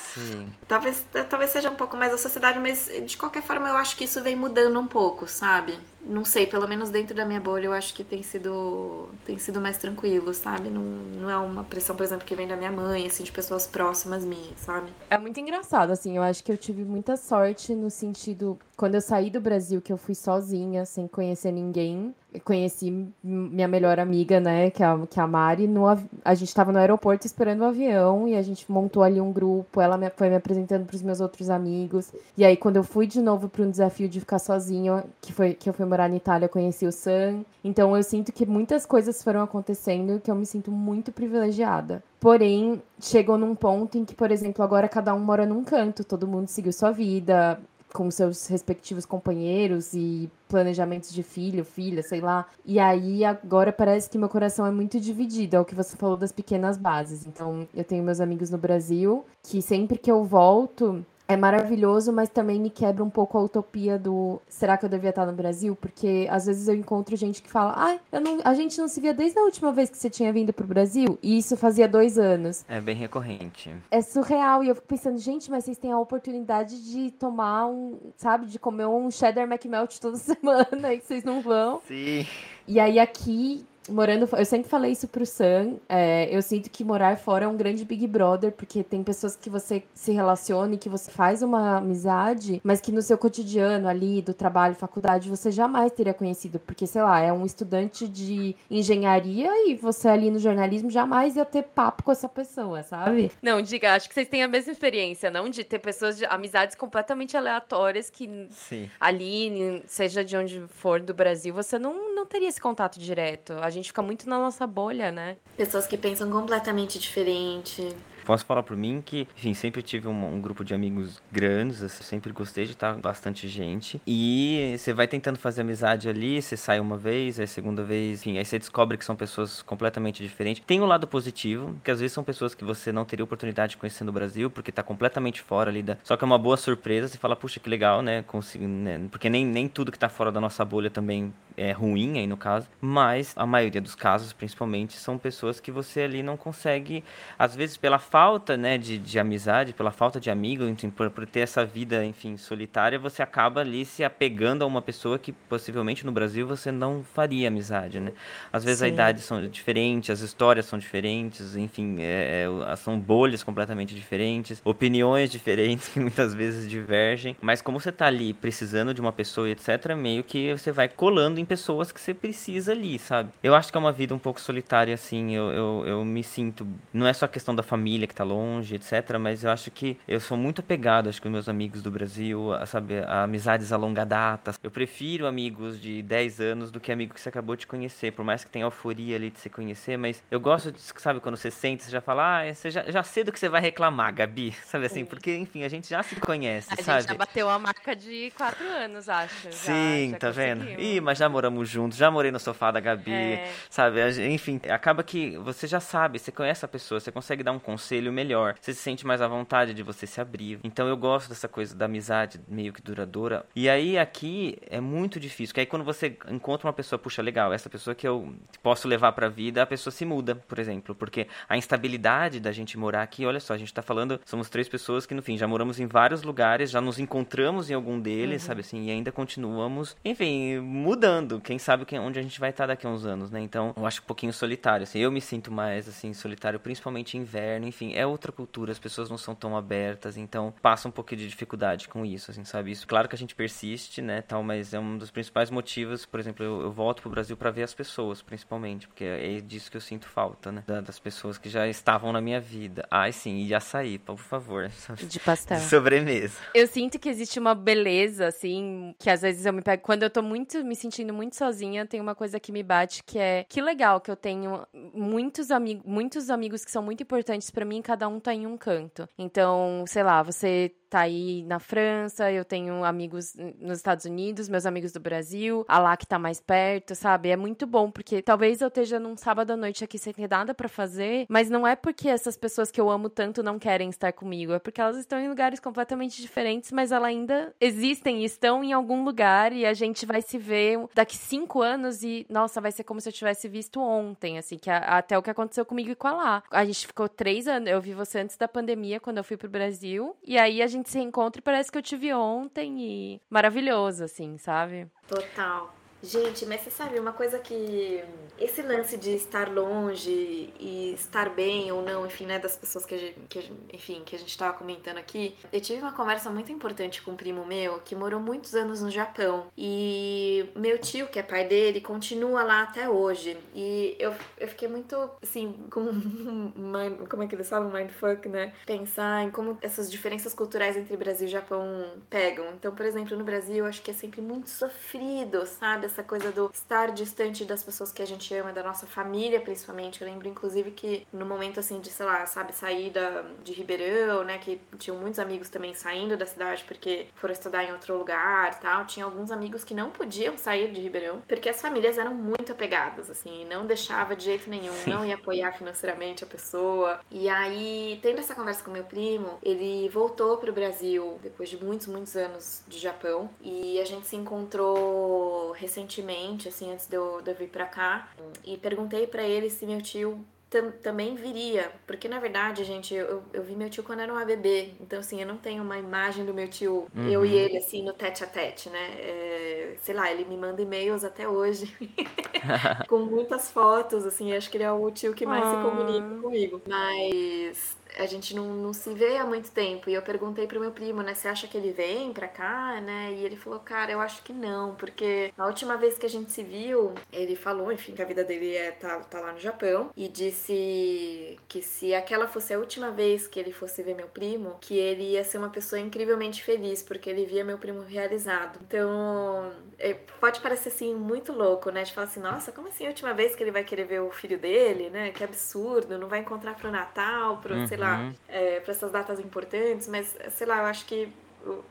[0.00, 0.14] Sim.
[0.14, 0.52] Sim.
[0.66, 4.04] talvez, talvez seja um pouco mais a sociedade, mas de qualquer forma eu acho que
[4.04, 5.78] isso vem mudando um pouco, sabe?
[6.06, 9.60] Não sei, pelo menos dentro da minha bolha eu acho que tem sido, tem sido
[9.60, 10.68] mais tranquilo, sabe?
[10.68, 13.66] Não, não é uma pressão, por exemplo, que vem da minha mãe, assim, de pessoas
[13.66, 14.92] próximas minhas, sabe?
[15.08, 19.00] É muito engraçado, assim, eu acho que eu tive muita sorte no sentido, quando eu
[19.00, 24.70] saí do Brasil, que eu fui sozinha, sem conhecer ninguém, conheci minha melhor amiga, né,
[24.70, 27.64] que é a, que é a Mari, no, a gente estava no aeroporto esperando o
[27.64, 31.02] avião e a gente montou ali um grupo, ela me, foi me apresentando para os
[31.02, 32.12] meus outros amigos.
[32.36, 35.54] E aí quando eu fui de novo para um desafio de ficar sozinha, que foi
[35.54, 37.44] que eu fui morar na Itália, conheci o Sam.
[37.62, 42.02] Então eu sinto que muitas coisas foram acontecendo que eu me sinto muito privilegiada.
[42.20, 46.26] Porém, chegou num ponto em que, por exemplo, agora cada um mora num canto, todo
[46.26, 47.60] mundo seguiu sua vida,
[47.94, 52.44] com seus respectivos companheiros e planejamentos de filho, filha, sei lá.
[52.66, 56.16] E aí agora parece que meu coração é muito dividido, é o que você falou
[56.16, 57.24] das pequenas bases.
[57.24, 62.28] Então, eu tenho meus amigos no Brasil que sempre que eu volto, é maravilhoso, mas
[62.28, 65.76] também me quebra um pouco a utopia do será que eu devia estar no Brasil?
[65.76, 69.00] Porque às vezes eu encontro gente que fala, ah, eu não, a gente não se
[69.00, 72.18] via desde a última vez que você tinha vindo pro Brasil, e isso fazia dois
[72.18, 72.64] anos.
[72.68, 73.74] É bem recorrente.
[73.90, 77.98] É surreal, e eu fico pensando, gente, mas vocês têm a oportunidade de tomar um,
[78.16, 81.80] sabe, de comer um cheddar McMelt toda semana e vocês não vão.
[81.86, 82.26] Sim.
[82.66, 87.16] E aí aqui morando, eu sempre falei isso pro Sam, é, eu sinto que morar
[87.18, 90.88] fora é um grande Big Brother, porque tem pessoas que você se relaciona e que
[90.88, 95.92] você faz uma amizade, mas que no seu cotidiano ali, do trabalho, faculdade, você jamais
[95.92, 100.90] teria conhecido, porque, sei lá, é um estudante de engenharia e você ali no jornalismo
[100.90, 103.30] jamais ia ter papo com essa pessoa, sabe?
[103.42, 105.48] Não, diga, acho que vocês têm a mesma experiência, não?
[105.48, 108.90] De ter pessoas de amizades completamente aleatórias que Sim.
[108.98, 113.52] ali, seja de onde for do Brasil, você não, não teria esse contato direto.
[113.60, 115.36] A gente fica muito na nossa bolha, né?
[115.56, 117.94] Pessoas que pensam completamente diferente.
[118.24, 122.02] Posso falar por mim que, enfim, sempre tive um, um grupo de amigos grandes, assim,
[122.02, 124.00] sempre gostei de estar bastante gente.
[124.06, 128.38] E você vai tentando fazer amizade ali, você sai uma vez, aí segunda vez, enfim,
[128.38, 130.62] aí você descobre que são pessoas completamente diferentes.
[130.66, 133.72] Tem o um lado positivo, que às vezes são pessoas que você não teria oportunidade
[133.72, 135.96] de conhecer no Brasil, porque tá completamente fora ali da.
[136.02, 138.22] Só que é uma boa surpresa, você fala, puxa, que legal, né?
[138.22, 139.06] Consegui, né?
[139.10, 142.36] Porque nem, nem tudo que tá fora da nossa bolha também é ruim aí no
[142.36, 147.04] caso, mas a maioria dos casos, principalmente, são pessoas que você ali não consegue,
[147.38, 151.26] às vezes pela falta, né, de, de amizade, pela falta de amigo, enfim, por, por
[151.26, 156.06] ter essa vida, enfim, solitária, você acaba ali se apegando a uma pessoa que possivelmente
[156.06, 158.12] no Brasil você não faria amizade, né?
[158.52, 158.84] Às vezes Sim.
[158.84, 164.62] a idade são diferentes, as histórias são diferentes, enfim, é, é, são bolhas completamente diferentes,
[164.64, 169.50] opiniões diferentes que muitas vezes divergem, mas como você tá ali precisando de uma pessoa,
[169.50, 173.30] etc, meio que você vai colando tem pessoas que você precisa ali, sabe?
[173.42, 175.34] Eu acho que é uma vida um pouco solitária, assim.
[175.34, 176.64] Eu, eu, eu me sinto.
[176.92, 179.18] Não é só questão da família que tá longe, etc.
[179.18, 182.66] Mas eu acho que eu sou muito apegado, acho que, meus amigos do Brasil, a,
[182.66, 184.54] sabe, a amizades a longa data.
[184.62, 188.12] Eu prefiro amigos de 10 anos do que amigo que você acabou de conhecer.
[188.12, 191.36] Por mais que tenha euforia ali de se conhecer, mas eu gosto de, sabe, quando
[191.36, 194.14] você sente, você já fala, ah, você já, já sei do que você vai reclamar,
[194.14, 194.52] Gabi.
[194.64, 195.04] Sabe assim?
[195.04, 196.98] Porque, enfim, a gente já se conhece, a sabe?
[196.98, 199.52] A gente já bateu a marca de 4 anos, acho.
[199.52, 200.80] Sim, já, já tá vendo?
[200.80, 203.52] Ih, mas já moramos juntos, já morei no sofá da Gabi, é.
[203.70, 204.00] sabe?
[204.28, 207.93] Enfim, acaba que você já sabe, você conhece a pessoa, você consegue dar um conselho
[208.12, 210.58] melhor, você se sente mais à vontade de você se abrir.
[210.62, 213.44] Então eu gosto dessa coisa da amizade meio que duradoura.
[213.54, 217.52] E aí aqui é muito difícil, porque aí quando você encontra uma pessoa, puxa, legal,
[217.52, 221.26] essa pessoa que eu posso levar pra vida, a pessoa se muda, por exemplo, porque
[221.48, 225.06] a instabilidade da gente morar aqui, olha só, a gente tá falando, somos três pessoas
[225.06, 228.46] que, no fim, já moramos em vários lugares, já nos encontramos em algum deles, uhum.
[228.46, 231.40] sabe assim, e ainda continuamos, enfim, mudando.
[231.40, 233.40] Quem sabe onde a gente vai estar daqui a uns anos, né?
[233.40, 234.98] Então, eu acho um pouquinho solitário, assim.
[234.98, 239.18] Eu me sinto mais, assim, solitário, principalmente inverno, enfim, é outra cultura, as pessoas não
[239.18, 242.70] são tão abertas, então passa um pouquinho de dificuldade com isso, assim, sabe?
[242.70, 246.20] Isso, claro que a gente persiste, né, tal, mas é um dos principais motivos, por
[246.20, 249.76] exemplo, eu, eu volto pro Brasil para ver as pessoas, principalmente, porque é disso que
[249.76, 250.62] eu sinto falta, né?
[250.82, 252.86] das pessoas que já estavam na minha vida.
[252.90, 254.70] Ai, sim, e açaí, por favor.
[255.08, 255.58] De pastel.
[255.58, 256.38] De sobremesa.
[256.54, 259.82] Eu sinto que existe uma beleza, assim, que às vezes eu me pego.
[259.82, 263.18] Quando eu tô muito, me sentindo muito sozinha, tem uma coisa que me bate que
[263.18, 267.64] é que legal que eu tenho muitos amigos, muitos amigos que são muito importantes para
[267.64, 269.08] mim, cada um tá em um canto.
[269.18, 274.64] Então, sei lá, você tá aí na França, eu tenho amigos nos Estados Unidos, meus
[274.64, 277.30] amigos do Brasil, a lá que tá mais perto, sabe?
[277.30, 280.54] É muito bom, porque talvez eu esteja num sábado à noite aqui sem ter nada
[280.54, 284.12] para fazer, mas não é porque essas pessoas que eu amo tanto não querem estar
[284.12, 288.62] comigo, é porque elas estão em lugares completamente diferentes, mas elas ainda existem e estão
[288.62, 292.70] em algum lugar e a gente vai se ver daqui cinco anos e, nossa, vai
[292.70, 295.90] ser como se eu tivesse visto ontem, assim, que a, até o que aconteceu comigo
[295.90, 296.42] e com a lá.
[296.52, 299.48] A gente ficou três anos, eu vi você antes da pandemia, quando eu fui pro
[299.48, 304.04] Brasil, e aí a gente gente se e parece que eu tive ontem e maravilhoso,
[304.04, 304.86] assim, sabe?
[305.08, 305.74] Total.
[306.04, 308.04] Gente, mas você sabe, uma coisa que.
[308.38, 312.94] Esse lance de estar longe e estar bem ou não, enfim, né, das pessoas que
[312.94, 315.36] a gente, que, enfim, que a gente tava comentando aqui.
[315.52, 318.90] Eu tive uma conversa muito importante com um primo meu que morou muitos anos no
[318.90, 319.46] Japão.
[319.56, 323.36] E meu tio, que é pai dele, continua lá até hoje.
[323.54, 325.84] E eu, eu fiquei muito, assim, com.
[326.54, 327.70] Mind, como é que eles falam?
[327.70, 328.52] Mindfuck, né?
[328.66, 332.46] Pensar em como essas diferenças culturais entre Brasil e Japão pegam.
[332.54, 335.86] Então, por exemplo, no Brasil, acho que é sempre muito sofrido, sabe?
[335.94, 340.02] Essa coisa do estar distante das pessoas que a gente ama, da nossa família principalmente.
[340.02, 344.24] Eu lembro, inclusive, que no momento assim de, sei lá, sabe, sair da, de Ribeirão,
[344.24, 348.58] né, que tinham muitos amigos também saindo da cidade porque foram estudar em outro lugar
[348.60, 348.84] tal.
[348.86, 353.08] Tinha alguns amigos que não podiam sair de Ribeirão porque as famílias eram muito apegadas,
[353.08, 354.90] assim, não deixava de jeito nenhum, Sim.
[354.90, 357.00] não ia apoiar financeiramente a pessoa.
[357.10, 361.86] E aí, tendo essa conversa com meu primo, ele voltou pro Brasil depois de muitos,
[361.86, 367.20] muitos anos de Japão e a gente se encontrou recentemente recentemente, assim, antes de eu,
[367.20, 368.08] de eu vir pra cá,
[368.44, 373.24] e perguntei para ele se meu tio tam, também viria, porque na verdade, gente, eu,
[373.32, 376.24] eu vi meu tio quando era uma bebê, então assim, eu não tenho uma imagem
[376.24, 377.08] do meu tio, uhum.
[377.08, 378.94] eu e ele, assim, no tete a tete, né?
[379.00, 381.74] É, sei lá, ele me manda e-mails até hoje,
[382.88, 386.22] com muitas fotos, assim, acho que ele é o tio que mais se comunica ah.
[386.22, 389.88] comigo, mas a gente não, não se vê há muito tempo.
[389.88, 393.12] E eu perguntei pro meu primo, né, você acha que ele vem pra cá, né?
[393.12, 396.32] E ele falou, cara, eu acho que não, porque a última vez que a gente
[396.32, 399.90] se viu, ele falou, enfim, que a vida dele é tá, tá lá no Japão
[399.96, 404.56] e disse que se aquela fosse a última vez que ele fosse ver meu primo,
[404.60, 408.58] que ele ia ser uma pessoa incrivelmente feliz, porque ele via meu primo realizado.
[408.66, 411.82] Então, é, pode parecer assim muito louco, né?
[411.82, 414.10] De falar assim, nossa, como assim a última vez que ele vai querer ver o
[414.10, 415.10] filho dele, né?
[415.10, 417.66] Que absurdo, não vai encontrar pro Natal, pro, uhum.
[417.66, 418.14] sei lá, lá, uhum.
[418.28, 421.12] é, para essas datas importantes, mas sei lá, eu acho que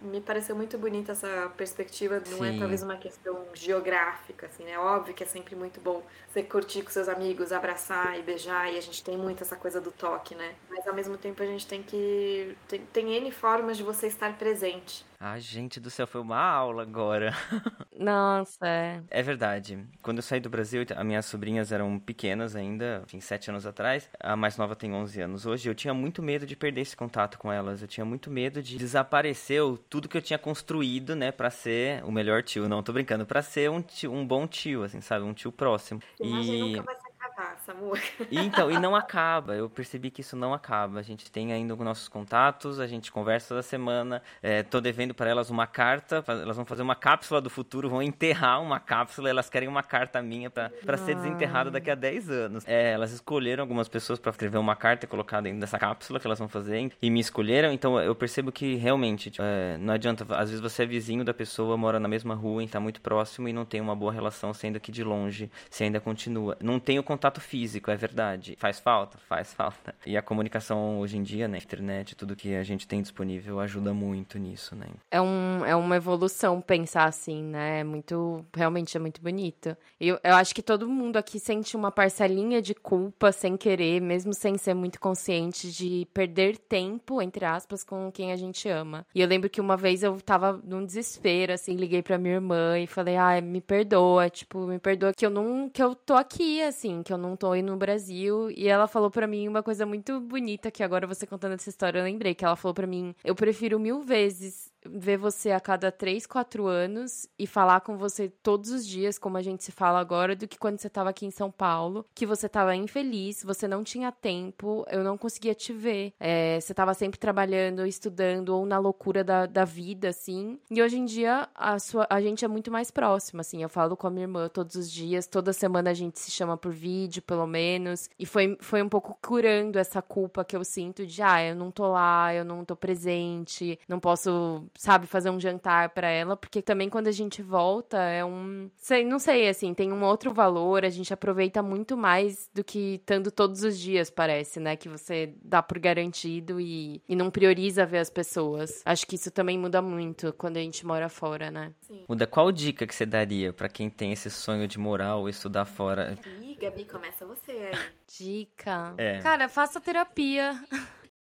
[0.01, 2.57] me pareceu muito bonita essa perspectiva, não é Sim.
[2.57, 4.77] é talvez uma questão geográfica, assim, né?
[4.77, 8.77] Óbvio que é sempre muito bom você curtir com seus amigos, abraçar e beijar, e
[8.77, 10.53] a gente tem muito essa coisa do toque, né?
[10.69, 12.55] Mas ao mesmo tempo a gente tem que.
[12.67, 15.05] Tem, tem N formas de você estar presente.
[15.25, 17.31] Ah, gente do céu, foi uma aula agora.
[17.97, 19.01] Nossa, é.
[19.09, 19.79] É verdade.
[20.01, 24.09] Quando eu saí do Brasil, as minhas sobrinhas eram pequenas ainda, enfim, sete anos atrás.
[24.19, 25.69] A mais nova tem 11 anos hoje.
[25.69, 27.81] Eu tinha muito medo de perder esse contato com elas.
[27.81, 32.11] Eu tinha muito medo de desaparecer tudo que eu tinha construído, né, para ser o
[32.11, 32.67] melhor tio.
[32.67, 35.23] Não, tô brincando, para ser um, tio, um bom tio, assim, sabe?
[35.23, 36.01] Um tio próximo.
[36.19, 36.59] Imagina e...
[36.59, 38.01] nunca vai se acabar Samuca.
[38.31, 39.55] Então, e não acaba.
[39.55, 40.99] Eu percebi que isso não acaba.
[40.99, 44.21] A gente tem ainda nossos contatos, a gente conversa toda semana.
[44.41, 46.23] É, tô devendo para elas uma carta.
[46.27, 49.29] Elas vão fazer uma cápsula do futuro, vão enterrar uma cápsula.
[49.29, 52.63] Elas querem uma carta minha para ser desenterrada daqui a 10 anos.
[52.67, 56.27] É, elas escolheram algumas pessoas para escrever uma carta e colocar dentro dessa cápsula que
[56.27, 57.71] elas vão fazer e me escolheram.
[57.71, 60.25] Então eu percebo que realmente tipo, é, não adianta.
[60.35, 63.53] Às vezes você é vizinho da pessoa, mora na mesma rua, está muito próximo e
[63.53, 66.57] não tem uma boa relação sendo aqui de longe, se ainda continua.
[66.61, 68.55] Não tem o contato físico, é verdade.
[68.57, 69.17] Faz falta?
[69.27, 69.95] Faz falta.
[70.05, 71.57] E a comunicação hoje em dia, né?
[71.57, 74.87] Internet, tudo que a gente tem disponível ajuda muito nisso, né?
[75.11, 77.79] É, um, é uma evolução pensar assim, né?
[77.79, 78.45] É muito.
[78.55, 79.75] Realmente é muito bonito.
[79.99, 84.33] Eu, eu acho que todo mundo aqui sente uma parcelinha de culpa sem querer, mesmo
[84.33, 89.05] sem ser muito consciente de perder tempo, entre aspas, com quem a gente ama.
[89.13, 92.79] E eu lembro que uma vez eu tava num desespero, assim, liguei pra minha irmã
[92.79, 95.69] e falei, ai, ah, me perdoa, tipo, me perdoa que eu não.
[95.69, 98.49] que eu tô aqui, assim, que eu não tô no Brasil.
[98.51, 101.99] E ela falou para mim uma coisa muito bonita que agora você contando essa história
[101.99, 105.91] eu lembrei, que ela falou para mim, eu prefiro mil vezes ver você a cada
[105.91, 109.99] três, quatro anos e falar com você todos os dias, como a gente se fala
[109.99, 113.67] agora, do que quando você estava aqui em São Paulo, que você estava infeliz, você
[113.67, 116.13] não tinha tempo, eu não conseguia te ver.
[116.19, 120.59] É, você estava sempre trabalhando, estudando, ou na loucura da, da vida, assim.
[120.69, 123.61] E hoje em dia, a, sua, a gente é muito mais próximo, assim.
[123.61, 126.57] Eu falo com a minha irmã todos os dias, toda semana a gente se chama
[126.57, 128.09] por vídeo, pelo menos.
[128.17, 131.71] E foi, foi um pouco curando essa culpa que eu sinto de, ah, eu não
[131.71, 136.61] tô lá, eu não tô presente, não posso sabe, fazer um jantar para ela, porque
[136.61, 140.83] também quando a gente volta é um, sei, não sei, assim, tem um outro valor,
[140.83, 145.33] a gente aproveita muito mais do que estando todos os dias, parece, né, que você
[145.41, 148.81] dá por garantido e, e não prioriza ver as pessoas.
[148.85, 151.73] Acho que isso também muda muito quando a gente mora fora, né?
[151.81, 152.03] Sim.
[152.07, 155.65] Muda qual dica que você daria para quem tem esse sonho de morar ou estudar
[155.65, 156.17] fora?
[156.41, 157.79] Ih, Gabi, começa você aí.
[158.17, 158.93] Dica.
[158.97, 159.19] É.
[159.19, 160.59] Cara, faça terapia.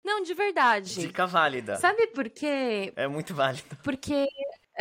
[0.04, 0.96] Não, de verdade.
[1.02, 1.76] Dica válida.
[1.78, 2.94] Sabe por quê?
[2.96, 3.78] É muito válido.
[3.84, 4.28] Porque,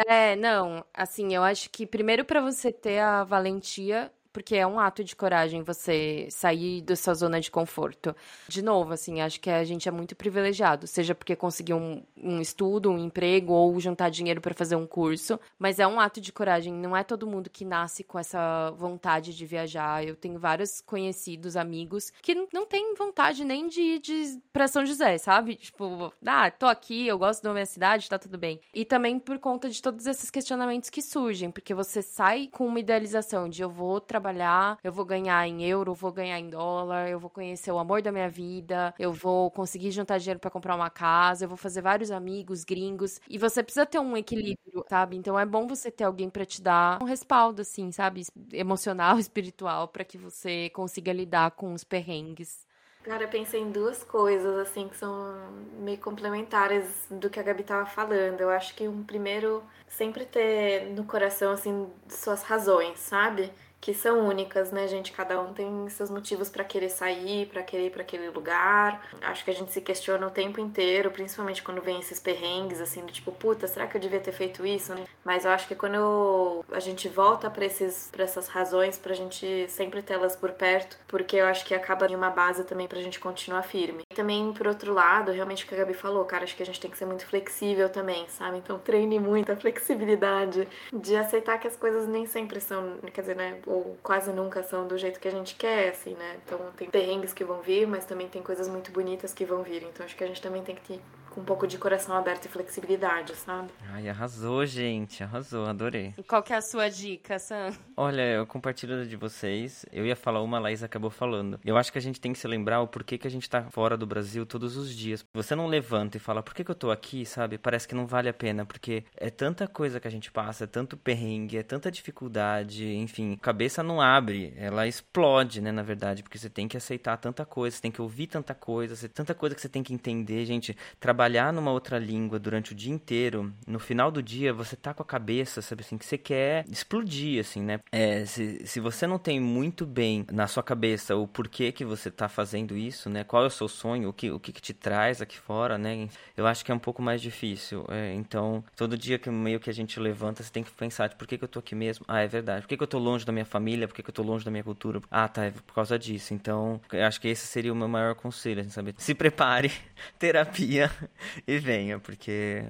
[0.07, 4.79] é, não, assim, eu acho que primeiro para você ter a valentia porque é um
[4.79, 8.15] ato de coragem você sair da sua zona de conforto.
[8.47, 12.41] De novo, assim, acho que a gente é muito privilegiado, seja porque conseguiu um, um
[12.41, 16.33] estudo, um emprego ou juntar dinheiro para fazer um curso, mas é um ato de
[16.33, 16.73] coragem.
[16.73, 20.07] Não é todo mundo que nasce com essa vontade de viajar.
[20.07, 24.87] Eu tenho vários conhecidos, amigos, que não têm vontade nem de ir de, pra São
[24.87, 25.57] José, sabe?
[25.57, 28.61] Tipo, ah, tô aqui, eu gosto da minha cidade, tá tudo bem.
[28.73, 32.79] E também por conta de todos esses questionamentos que surgem, porque você sai com uma
[32.79, 37.09] idealização de eu vou trabalhar trabalhar, eu vou ganhar em euro, vou ganhar em dólar,
[37.09, 40.75] eu vou conhecer o amor da minha vida, eu vou conseguir juntar dinheiro para comprar
[40.77, 43.21] uma casa, eu vou fazer vários amigos gringos.
[43.29, 45.17] E você precisa ter um equilíbrio, sabe?
[45.17, 48.23] Então é bom você ter alguém para te dar um respaldo, assim, sabe?
[48.53, 52.67] Emocional, espiritual, para que você consiga lidar com os perrengues.
[53.03, 55.35] Cara, eu pensei em duas coisas, assim, que são
[55.79, 58.41] meio complementares do que a Gabi tava falando.
[58.41, 63.51] Eu acho que um primeiro, sempre ter no coração, assim, suas razões, sabe?
[63.81, 65.13] Que são únicas, né, gente?
[65.13, 69.09] Cada um tem seus motivos para querer sair, para querer ir para aquele lugar.
[69.23, 73.05] Acho que a gente se questiona o tempo inteiro, principalmente quando vem esses perrengues, assim,
[73.05, 74.95] do tipo, puta, será que eu devia ter feito isso?
[74.95, 75.05] Né?
[75.25, 79.69] Mas eu acho que quando a gente volta para esses para essas razões, pra gente
[79.69, 83.21] sempre tê-las por perto, porque eu acho que acaba em uma base também pra gente
[83.21, 84.03] continuar firme.
[84.11, 86.67] E também, por outro lado, realmente o que a Gabi falou, cara, acho que a
[86.67, 88.59] gente tem que ser muito flexível também, sabe?
[88.59, 93.37] Então treine muito a flexibilidade de aceitar que as coisas nem sempre são, quer dizer,
[93.37, 93.61] né?
[93.69, 96.39] Ou quase nunca são do jeito que a gente quer, assim, né?
[96.45, 99.83] Então tem perrengues que vão vir, mas também tem coisas muito bonitas que vão vir.
[99.83, 101.01] Então acho que a gente também tem que
[101.39, 103.69] com um pouco de coração aberto e flexibilidade, sabe?
[103.93, 105.23] Ai, arrasou, gente.
[105.23, 106.13] Arrasou, adorei.
[106.19, 107.73] E qual que é a sua dica, Sam?
[107.97, 109.87] Olha, eu compartilho de vocês.
[109.93, 111.61] Eu ia falar uma, a Laís acabou falando.
[111.65, 113.63] Eu acho que a gente tem que se lembrar o porquê que a gente tá
[113.71, 115.25] fora do Brasil todos os dias.
[115.33, 117.57] Você não levanta e fala, por que, que eu tô aqui, sabe?
[117.57, 120.67] Parece que não vale a pena, porque é tanta coisa que a gente passa, é
[120.67, 126.39] tanto perrengue, é tanta dificuldade, enfim, cabeça não abre, ela explode, né, na verdade, porque
[126.39, 129.61] você tem que aceitar tanta coisa, você tem que ouvir tanta coisa, tanta coisa que
[129.61, 130.77] você tem que entender, gente.
[130.99, 134.95] Trabalhar trabalhar numa outra língua durante o dia inteiro, no final do dia você tá
[134.95, 137.81] com a cabeça, sabe assim, que você quer explodir, assim, né?
[137.93, 142.11] É, se, se você não tem muito bem na sua cabeça o porquê que você
[142.11, 143.25] tá fazendo isso, né?
[143.25, 146.09] Qual é o seu sonho, o que, o que, que te traz aqui fora, né?
[146.35, 147.85] Eu acho que é um pouco mais difícil.
[147.91, 151.27] É, então, todo dia que meio que a gente levanta, você tem que pensar, por
[151.27, 152.07] que, que eu tô aqui mesmo?
[152.09, 152.63] Ah, é verdade.
[152.63, 153.87] Por que, que eu tô longe da minha família?
[153.87, 155.03] Por que, que eu tô longe da minha cultura?
[155.11, 156.33] Ah, tá, é por causa disso.
[156.33, 158.95] Então, eu acho que esse seria o meu maior conselho, assim, sabe?
[158.97, 159.71] Se prepare,
[160.19, 160.91] terapia,
[161.47, 162.65] e venha, porque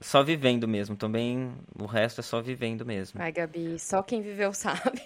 [0.00, 0.96] só vivendo mesmo.
[0.96, 3.20] Também o resto é só vivendo mesmo.
[3.20, 5.02] Ai, Gabi, só quem viveu sabe.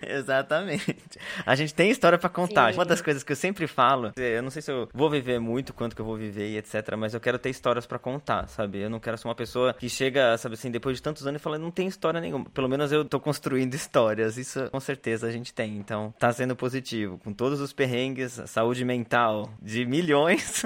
[0.06, 0.96] Exatamente.
[1.44, 2.72] A gente tem história para contar.
[2.72, 2.78] Sim.
[2.78, 5.72] Uma das coisas que eu sempre falo, eu não sei se eu vou viver muito,
[5.72, 8.78] quanto que eu vou viver e etc, mas eu quero ter histórias para contar, sabe?
[8.78, 11.42] Eu não quero ser uma pessoa que chega, sabe assim, depois de tantos anos e
[11.42, 12.46] fala, não tem história nenhuma.
[12.46, 14.36] Pelo menos eu tô construindo histórias.
[14.36, 15.76] Isso com certeza a gente tem.
[15.76, 17.18] Então, tá sendo positivo.
[17.18, 20.64] Com todos os perrengues, saúde mental de milhões,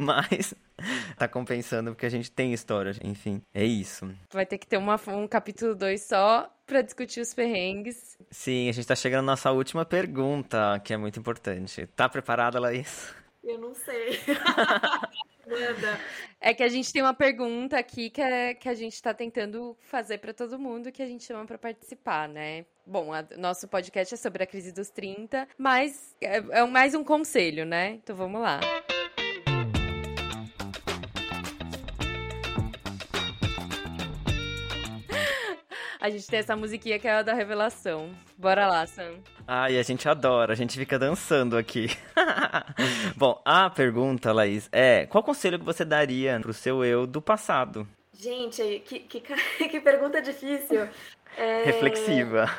[0.00, 0.54] mas
[1.16, 2.94] tá compensando porque a gente tem história.
[3.02, 4.10] Enfim, é isso.
[4.32, 8.16] Vai ter que ter uma, um capítulo 2 só para discutir os perrengues.
[8.30, 11.86] Sim, a gente tá chegando na nossa última pergunta, que é muito importante.
[11.96, 13.12] Tá preparada, Laís?
[13.42, 14.18] Eu não sei.
[16.40, 19.76] É que a gente tem uma pergunta aqui que, é, que a gente tá tentando
[19.80, 22.64] fazer para todo mundo que a gente chama para participar, né?
[22.86, 27.02] Bom, a, nosso podcast é sobre a crise dos 30, mas é, é mais um
[27.02, 27.90] conselho, né?
[28.02, 28.60] Então vamos lá.
[36.00, 38.10] A gente tem essa musiquinha que é a da revelação.
[38.38, 39.16] Bora lá, Sam.
[39.46, 41.88] Ai, a gente adora, a gente fica dançando aqui.
[43.16, 47.86] Bom, a pergunta, Laís, é: qual conselho que você daria pro seu eu do passado?
[48.14, 49.20] Gente, que, que,
[49.68, 50.88] que pergunta difícil.
[51.36, 51.64] É...
[51.64, 52.50] Reflexiva.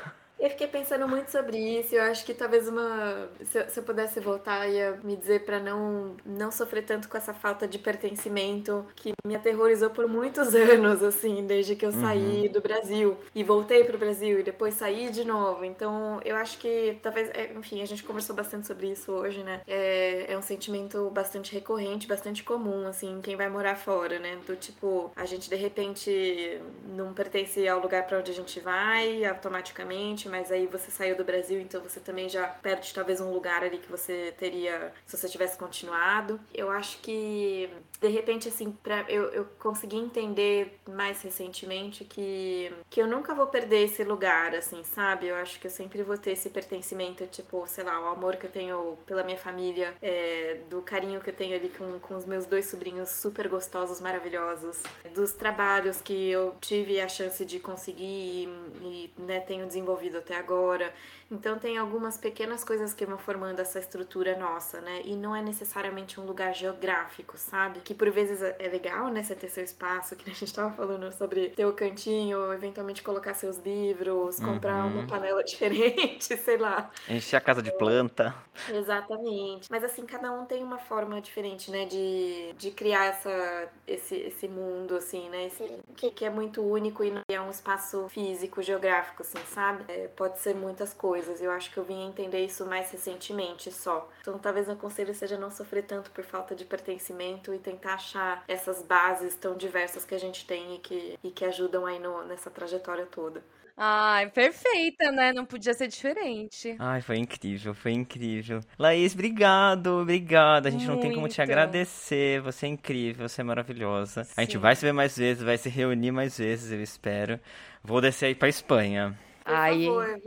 [0.42, 1.94] Eu fiquei pensando muito sobre isso.
[1.94, 3.30] Eu acho que talvez uma.
[3.46, 7.16] Se eu, se eu pudesse voltar, ia me dizer para não, não sofrer tanto com
[7.16, 12.48] essa falta de pertencimento que me aterrorizou por muitos anos, assim, desde que eu saí
[12.48, 12.54] uhum.
[12.54, 15.64] do Brasil e voltei pro Brasil e depois saí de novo.
[15.64, 17.30] Então, eu acho que talvez.
[17.36, 19.62] É, enfim, a gente conversou bastante sobre isso hoje, né?
[19.68, 24.40] É, é um sentimento bastante recorrente, bastante comum, assim, quem vai morar fora, né?
[24.48, 26.60] Do tipo, a gente de repente
[26.96, 31.26] não pertence ao lugar para onde a gente vai automaticamente mas aí você saiu do
[31.26, 35.28] Brasil, então você também já perde talvez um lugar ali que você teria se você
[35.28, 36.40] tivesse continuado.
[36.54, 37.70] Eu acho que
[38.00, 43.48] de repente assim, pra, eu, eu consegui entender mais recentemente que, que eu nunca vou
[43.48, 45.28] perder esse lugar, assim, sabe?
[45.28, 48.46] Eu acho que eu sempre vou ter esse pertencimento, tipo, sei lá, o amor que
[48.46, 52.26] eu tenho pela minha família, é, do carinho que eu tenho ali com, com os
[52.26, 54.82] meus dois sobrinhos super gostosos, maravilhosos,
[55.14, 58.50] dos trabalhos que eu tive a chance de conseguir e,
[58.82, 60.94] e né, tenho desenvolvido até agora.
[61.32, 65.02] Então tem algumas pequenas coisas que vão formando essa estrutura nossa, né?
[65.06, 67.80] E não é necessariamente um lugar geográfico, sabe?
[67.80, 69.24] Que por vezes é legal, né?
[69.24, 73.34] Você ter seu espaço, que a gente tava falando sobre ter o cantinho, eventualmente colocar
[73.34, 75.00] seus livros, comprar uhum.
[75.00, 76.92] uma panela diferente, sei lá.
[77.08, 78.36] Encher a casa de planta.
[78.70, 79.72] Exatamente.
[79.72, 81.86] Mas assim, cada um tem uma forma diferente, né?
[81.86, 85.48] De, de criar essa, esse, esse mundo, assim, né?
[85.48, 85.64] Esse,
[85.96, 89.86] que, que é muito único e não é um espaço físico, geográfico, assim, sabe?
[89.88, 91.21] É, pode ser muitas coisas.
[91.28, 94.10] Eu acho que eu vim entender isso mais recentemente só.
[94.22, 98.44] Então talvez meu conselho seja não sofrer tanto por falta de pertencimento e tentar achar
[98.48, 102.24] essas bases tão diversas que a gente tem e que, e que ajudam aí no,
[102.26, 103.44] nessa trajetória toda.
[103.84, 105.34] Ai, perfeita, né?
[105.34, 106.76] Não podia ser diferente.
[106.78, 108.60] Ai, foi incrível, foi incrível.
[108.78, 110.68] Laís, obrigado, obrigado.
[110.68, 110.94] A gente Muito.
[110.94, 112.42] não tem como te agradecer.
[112.42, 114.24] Você é incrível, você é maravilhosa.
[114.24, 114.34] Sim.
[114.38, 117.40] A gente vai se ver mais vezes, vai se reunir mais vezes, eu espero.
[117.84, 119.18] Vou descer aí pra Espanha.
[119.44, 120.22] Por Aí, favor,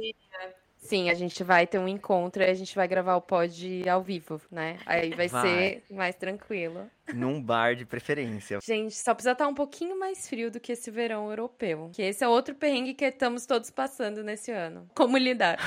[0.84, 4.02] Sim, a gente vai ter um encontro e a gente vai gravar o pod ao
[4.02, 4.78] vivo, né?
[4.84, 5.42] Aí vai, vai.
[5.42, 6.90] ser mais tranquilo.
[7.14, 8.58] Num bar de preferência.
[8.62, 11.90] Gente, só precisa estar um pouquinho mais frio do que esse verão europeu.
[11.94, 14.86] Que esse é outro perrengue que estamos todos passando nesse ano.
[14.94, 15.58] Como lidar?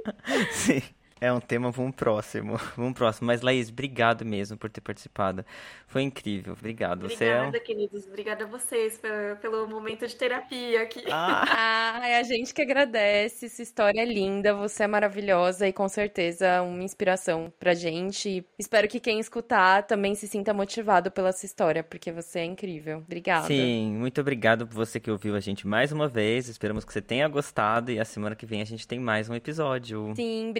[0.52, 0.82] Sim.
[1.18, 2.56] É um tema um próximo.
[2.76, 3.26] Um próximo.
[3.26, 5.44] Mas, Laís, obrigado mesmo por ter participado.
[5.86, 6.52] Foi incrível.
[6.52, 7.04] Obrigado.
[7.04, 7.60] Obrigada, Você é...
[7.60, 8.06] queridos.
[8.06, 11.04] Obrigada a vocês pelo, pelo momento de terapia aqui.
[11.10, 11.44] Ah.
[12.02, 13.46] ah, é a gente que agradece.
[13.46, 14.54] Essa história é linda.
[14.54, 18.44] Você é maravilhosa e com certeza uma inspiração pra gente.
[18.58, 22.98] Espero que quem escutar também se sinta motivado pela sua história, porque você é incrível.
[22.98, 23.46] Obrigada.
[23.46, 26.48] Sim, muito obrigado por você que ouviu a gente mais uma vez.
[26.48, 29.34] Esperamos que você tenha gostado e a semana que vem a gente tem mais um
[29.34, 30.12] episódio.
[30.14, 30.52] Sim,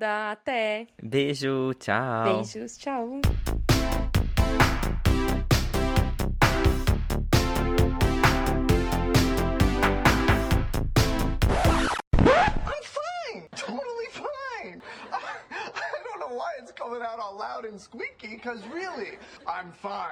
[0.00, 0.32] obrigada.
[0.32, 0.88] Até.
[1.02, 2.24] Beijo, tchau.
[2.24, 3.20] Beijos, tchau.
[13.56, 14.82] Totally fine
[15.12, 15.18] I
[15.74, 20.08] I don't know why it's coming out all loud and squeaky because really, I'm fine.